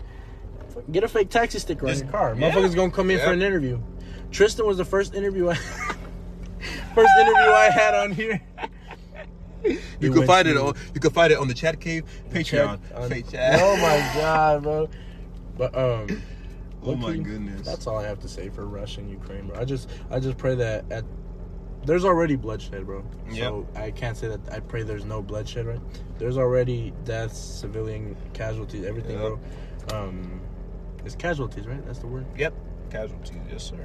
[0.92, 2.34] get a fake taxi sticker Just- on your car.
[2.38, 2.50] yeah.
[2.50, 3.80] Motherfuckers gonna come in for an interview.
[4.30, 5.54] Tristan was the first interview I
[6.94, 8.40] first interview I had on here.
[9.64, 12.44] You He can find it on you can find it on the chat cave Patreon.
[12.44, 13.60] Check on- chat.
[13.60, 14.88] Oh my god, bro.
[15.58, 16.22] But um
[16.84, 17.66] Oh my goodness.
[17.66, 19.58] That's all I have to say for Russia and Ukraine, bro.
[19.60, 21.04] I just I just pray that at
[21.84, 23.04] there's already bloodshed, bro.
[23.34, 25.80] So I can't say that I pray there's no bloodshed, right?
[26.18, 29.38] There's already deaths, civilian casualties, everything, Yep.
[29.88, 29.98] bro.
[29.98, 30.40] Um
[31.04, 31.84] it's casualties, right?
[31.84, 32.26] That's the word.
[32.36, 32.54] Yep.
[32.90, 33.84] Casualties, yes, sir.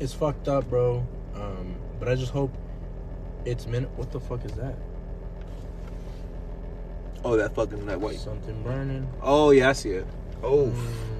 [0.00, 1.06] It's fucked up, bro.
[1.34, 2.52] Um but I just hope
[3.46, 4.76] it's min what the fuck is that?
[7.24, 8.18] Oh, that fucking that white.
[8.18, 9.08] Something burning.
[9.22, 10.06] Oh yeah, I see it.
[10.42, 10.66] Oh.
[10.66, 11.13] Mm.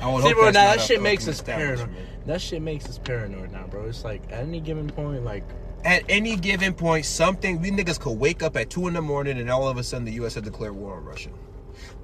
[0.00, 1.88] I would See, hope bro, that's now not that shit makes us paranoid.
[2.26, 3.84] That shit makes us paranoid now, bro.
[3.84, 5.44] It's like at any given point, like
[5.84, 9.38] At any given point, something we niggas could wake up at two in the morning
[9.38, 10.34] and all of a sudden the U.S.
[10.34, 11.30] had declared war on Russia.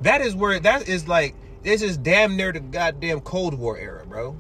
[0.01, 4.05] That is where that is like this is damn near the goddamn Cold War era,
[4.07, 4.37] bro.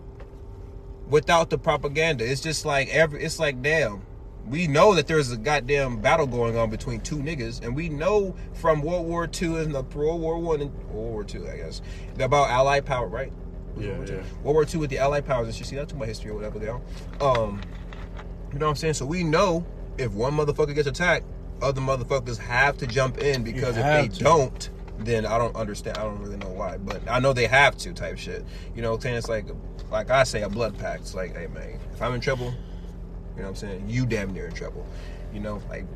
[1.08, 3.22] Without the propaganda, it's just like every.
[3.22, 4.02] It's like damn.
[4.46, 8.34] We know that there's a goddamn battle going on between two niggas, and we know
[8.54, 11.80] from World War II and the World War One and World War Two, I guess,
[12.18, 13.32] about Allied power, right?
[13.82, 14.14] Yeah, World War II.
[14.14, 14.22] yeah.
[14.42, 15.66] World War II with the Allied powers and shit.
[15.66, 16.80] See, that's my history or whatever they are.
[17.20, 17.60] Um,
[18.52, 18.94] you know what I'm saying?
[18.94, 19.64] So we know
[19.98, 21.24] if one motherfucker gets attacked,
[21.60, 24.24] other motherfuckers have to jump in because if they to.
[24.24, 25.98] don't, then I don't understand.
[25.98, 28.44] I don't really know why, but I know they have to type shit.
[28.74, 29.16] You know what I'm saying?
[29.16, 29.46] It's like,
[29.90, 31.02] like I say, a blood pact.
[31.02, 33.84] It's like, hey man, if I'm in trouble, you know what I'm saying?
[33.88, 34.86] You damn near in trouble.
[35.32, 35.86] You know, like,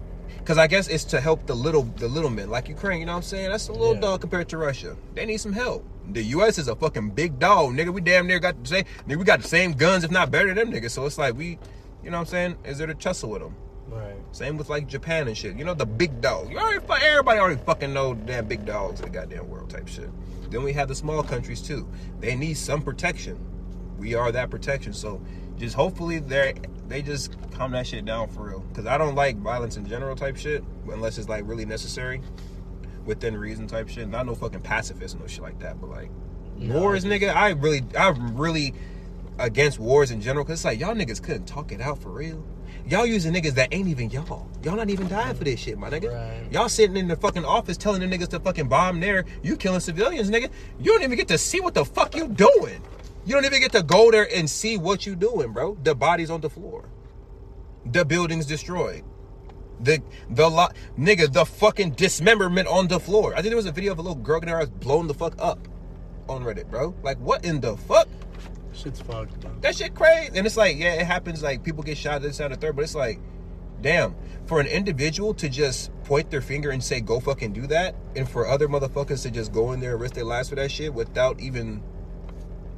[0.47, 3.01] because I guess it's to help the little, the little men, like Ukraine.
[3.01, 3.51] You know what I'm saying?
[3.51, 4.01] That's a little Yeah.
[4.03, 4.97] dog compared to Russia.
[5.15, 5.85] They need some help.
[6.13, 6.57] The U.S.
[6.57, 7.93] is a fucking big dog, nigga.
[7.93, 8.85] We damn near got the same.
[9.09, 10.93] Nigga, we got the same guns, if not better than them niggas.
[10.93, 11.59] So it's like we,
[12.05, 12.57] you know what I'm saying?
[12.65, 13.57] Is there to tussle with them?
[13.89, 14.15] right.
[14.31, 15.57] Same with like Japan and shit.
[15.57, 16.49] You know the big dogs.
[16.49, 20.11] You already, everybody already fucking know damn big dogs in the goddamn world type shit.
[20.51, 21.89] Then we have the small countries too.
[22.21, 23.37] They need some protection.
[23.99, 24.93] We are that protection.
[24.93, 25.21] So
[25.57, 26.55] just hopefully they
[26.89, 28.65] they just calm that shit down for real.
[28.75, 32.21] Cause I don't like violence in general type shit unless it's like really necessary,
[33.05, 34.09] within reason type shit.
[34.09, 35.81] Not no fucking pacifist no shit like that.
[35.81, 36.11] But like
[36.59, 37.35] wars, nigga.
[37.35, 38.75] I really, I'm really
[39.39, 40.45] against wars in general.
[40.45, 42.45] Cause it's like y'all niggas couldn't talk it out for real.
[42.87, 44.49] Y'all using niggas that ain't even y'all.
[44.63, 46.13] Y'all not even dying for this shit, my nigga.
[46.13, 46.53] Right.
[46.53, 49.25] Y'all sitting in the fucking office telling the niggas to fucking bomb there.
[49.43, 50.51] You killing civilians, nigga.
[50.79, 52.81] You don't even get to see what the fuck you doing.
[53.27, 55.77] You don't even get to go there and see what you doing, bro.
[55.83, 56.89] The bodies on the floor.
[57.85, 59.03] The buildings destroyed.
[59.81, 60.01] The
[60.31, 63.33] the lot nigga, the fucking dismemberment on the floor.
[63.35, 65.15] I think there was a video of a little girl getting her ass blown the
[65.15, 65.69] fuck up
[66.29, 66.95] on Reddit, bro.
[67.03, 68.09] Like what in the fuck?
[68.73, 69.51] Shit's fucked, bro.
[69.61, 70.31] That shit crazy.
[70.37, 71.43] And it's like, yeah, it happens.
[71.43, 72.77] Like people get shot this, and the third.
[72.77, 73.19] But it's like,
[73.83, 74.15] damn,
[74.47, 78.29] for an individual to just point their finger and say, "Go fucking do that," and
[78.29, 80.95] for other motherfuckers to just go in there and risk their lives for that shit
[80.95, 81.83] without even,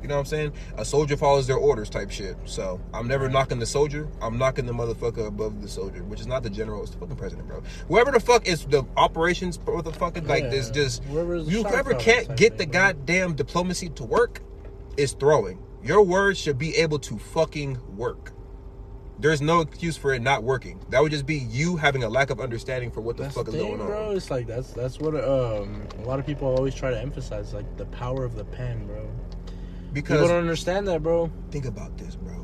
[0.02, 0.52] you know what I'm saying?
[0.76, 2.36] A soldier follows their orders, type shit.
[2.44, 4.08] So I'm never knocking the soldier.
[4.22, 6.82] I'm knocking the motherfucker above the soldier, which is not the general.
[6.82, 7.62] It's the fucking president, bro.
[7.88, 12.58] Whoever the fuck is the operations motherfucker, like Yeah, this, just you whoever can't get
[12.58, 12.72] the bro.
[12.72, 14.40] goddamn diplomacy to work
[14.96, 15.58] is throwing.
[15.82, 18.32] Your words should be able to fucking work.
[19.20, 20.80] There's no excuse for it not working.
[20.90, 23.46] That would just be you having a lack of understanding for what the That's fuck
[23.46, 24.10] the is thing, going bro.
[24.10, 24.16] on.
[24.16, 27.76] It's like that's that's what um a lot of people always try to emphasize, like
[27.76, 29.10] the power of the pen, bro.
[29.94, 31.30] People Because don't understand that, bro.
[31.50, 32.34] think about this, bro.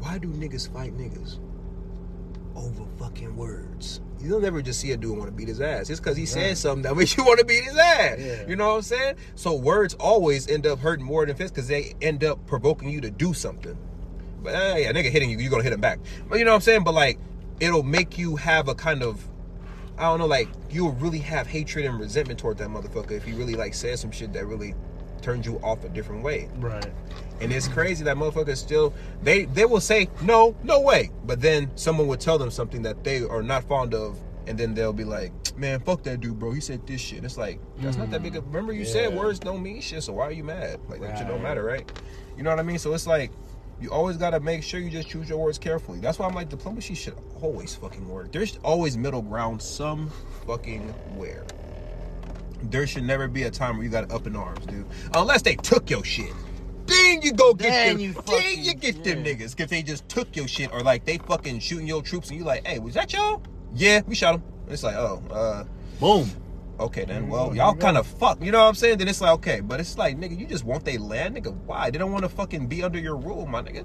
[0.00, 1.38] Why do niggas fight niggas?
[2.54, 4.00] Over fucking words.
[4.20, 5.90] You don't ever just see a dude want to beat his ass.
[5.90, 8.18] It's because he said something that makes you want to beat his ass.
[8.18, 8.46] Yeah.
[8.48, 9.14] You know what I'm saying?
[9.36, 13.00] So words always end up hurting more than fists because they end up provoking you
[13.02, 13.78] to do something.
[14.42, 16.00] But uh, yeah, nigga hitting you, you're gonna hit him back.
[16.28, 16.82] But you know what I'm saying?
[16.84, 17.18] But like,
[17.60, 19.24] it'll make you have a kind of,
[19.96, 23.32] I don't know, like you'll really have hatred and resentment toward that motherfucker if he
[23.32, 24.74] really like says some shit that really
[25.22, 26.48] turns you off a different way.
[26.56, 26.86] Right.
[27.40, 28.92] And it's crazy that motherfuckers still
[29.22, 31.10] they they will say no, no way.
[31.24, 34.74] But then someone would tell them something that they are not fond of, and then
[34.74, 36.52] they'll be like, "Man, fuck that dude, bro.
[36.52, 38.36] He said this shit." It's like that's not that big.
[38.36, 38.50] of hmm.
[38.50, 40.02] Remember, you said words don't mean shit.
[40.02, 40.80] So why are you mad?
[40.88, 41.90] Like that shit don't matter, right?
[42.36, 42.78] You know what I mean?
[42.78, 43.30] So it's like
[43.80, 46.00] you always gotta make sure you just choose your words carefully.
[46.00, 48.32] That's why I'm like diplomacy should always fucking work.
[48.32, 50.10] There's always middle ground some
[50.46, 51.44] fucking where.
[52.62, 54.84] There should never be a time where you got up in arms, dude.
[55.14, 56.32] Unless they took your shit.
[56.86, 58.00] then you go get Then them.
[58.00, 61.18] you then you get them niggas if they just took your shit or like they
[61.18, 63.42] fucking shooting your troops and you like, hey, was that y'all?
[63.74, 64.42] Yeah, we shot them.
[64.68, 65.64] It's like, oh, uh,
[66.00, 66.30] Boom.
[66.80, 67.26] okay then.
[67.26, 68.42] Mm, Well, y'all kind of fuck.
[68.42, 68.98] You know what I'm saying?
[68.98, 71.54] Then it's like, okay, but it's like, nigga, you just want they land, nigga.
[71.66, 71.90] Why?
[71.90, 73.84] They don't want to fucking be under your rule, my nigga.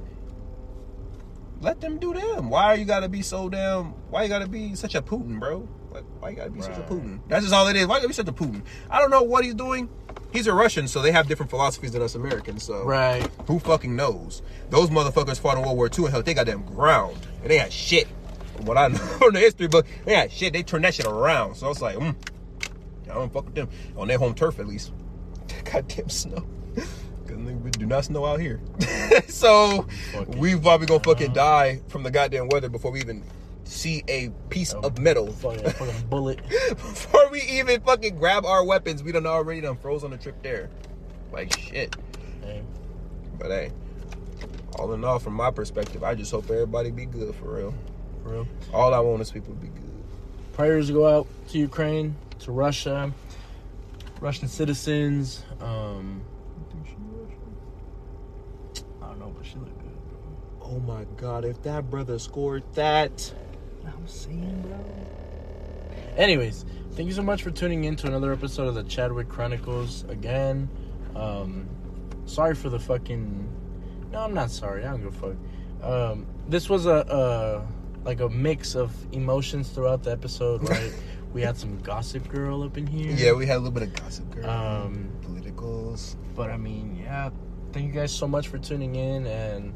[1.61, 2.49] Let them do them.
[2.49, 3.86] Why are you gotta be so damn?
[4.09, 5.67] Why you gotta be such a Putin, bro?
[5.93, 7.19] Like, why you gotta be such a Putin?
[7.27, 7.85] That's just all it is.
[7.87, 8.63] Why you gotta be such a Putin?
[8.89, 9.89] I don't know what he's doing.
[10.31, 12.63] He's a Russian, so they have different philosophies than us Americans.
[12.63, 13.27] So Right.
[13.47, 14.41] who fucking knows?
[14.71, 17.17] Those motherfuckers fought in World War II and hell, they got them ground.
[17.43, 18.07] And they had shit.
[18.55, 20.53] From what I know from the history book, they had shit.
[20.53, 21.55] They turned that shit around.
[21.55, 22.15] So it's like, mm,
[23.09, 23.69] I don't fuck with them.
[23.95, 24.91] On their home turf, at least.
[25.71, 26.45] Goddamn snow.
[27.63, 28.61] We do not snow out here.
[29.27, 29.87] so
[30.37, 33.23] we probably gonna fucking die from the goddamn weather before we even
[33.64, 35.28] see a piece of metal.
[35.32, 36.39] Fucking, fucking bullet.
[36.70, 40.41] before we even fucking grab our weapons, we done already done froze on the trip
[40.43, 40.70] there.
[41.32, 41.95] Like shit.
[42.41, 42.61] Hey,
[43.39, 43.72] But hey,
[44.78, 47.74] all in all, from my perspective, I just hope everybody be good for real.
[48.24, 48.47] for real.
[48.74, 49.84] All I want is people to be good.
[50.53, 53.11] Prayers go out to Ukraine, to Russia,
[54.20, 55.43] Russian citizens.
[55.59, 56.22] Um,
[59.01, 59.89] I don't know, but she looked good.
[60.61, 63.34] Oh my god, if that brother scored that.
[64.04, 64.78] I'm saying, bro.
[66.18, 70.04] Anyways, thank you so much for tuning in to another episode of the Chadwick Chronicles.
[70.10, 70.68] Again,
[71.16, 71.70] um,
[72.26, 73.47] sorry for the fucking.
[74.12, 74.84] No, I'm not sorry.
[74.84, 75.89] I don't give a fuck.
[75.89, 80.91] Um, this was a, a like a mix of emotions throughout the episode, right?
[81.32, 83.10] we had some Gossip Girl up in here.
[83.16, 84.49] Yeah, we had a little bit of gossip, girl.
[84.49, 86.18] Um, Politicals.
[86.36, 87.30] but I mean, yeah,
[87.72, 89.74] thank you guys so much for tuning in, and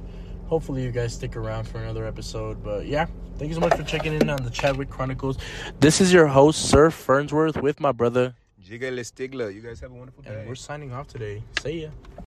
[0.47, 2.63] hopefully you guys stick around for another episode.
[2.63, 3.05] But yeah,
[3.37, 5.37] thank you so much for checking in on the Chadwick Chronicles.
[5.79, 8.33] This is your host, Sir Fernsworth, with my brother,
[8.63, 9.53] Jigga Stigla.
[9.53, 10.39] You guys have a wonderful day.
[10.39, 11.43] and we're signing off today.
[11.61, 11.89] See ya.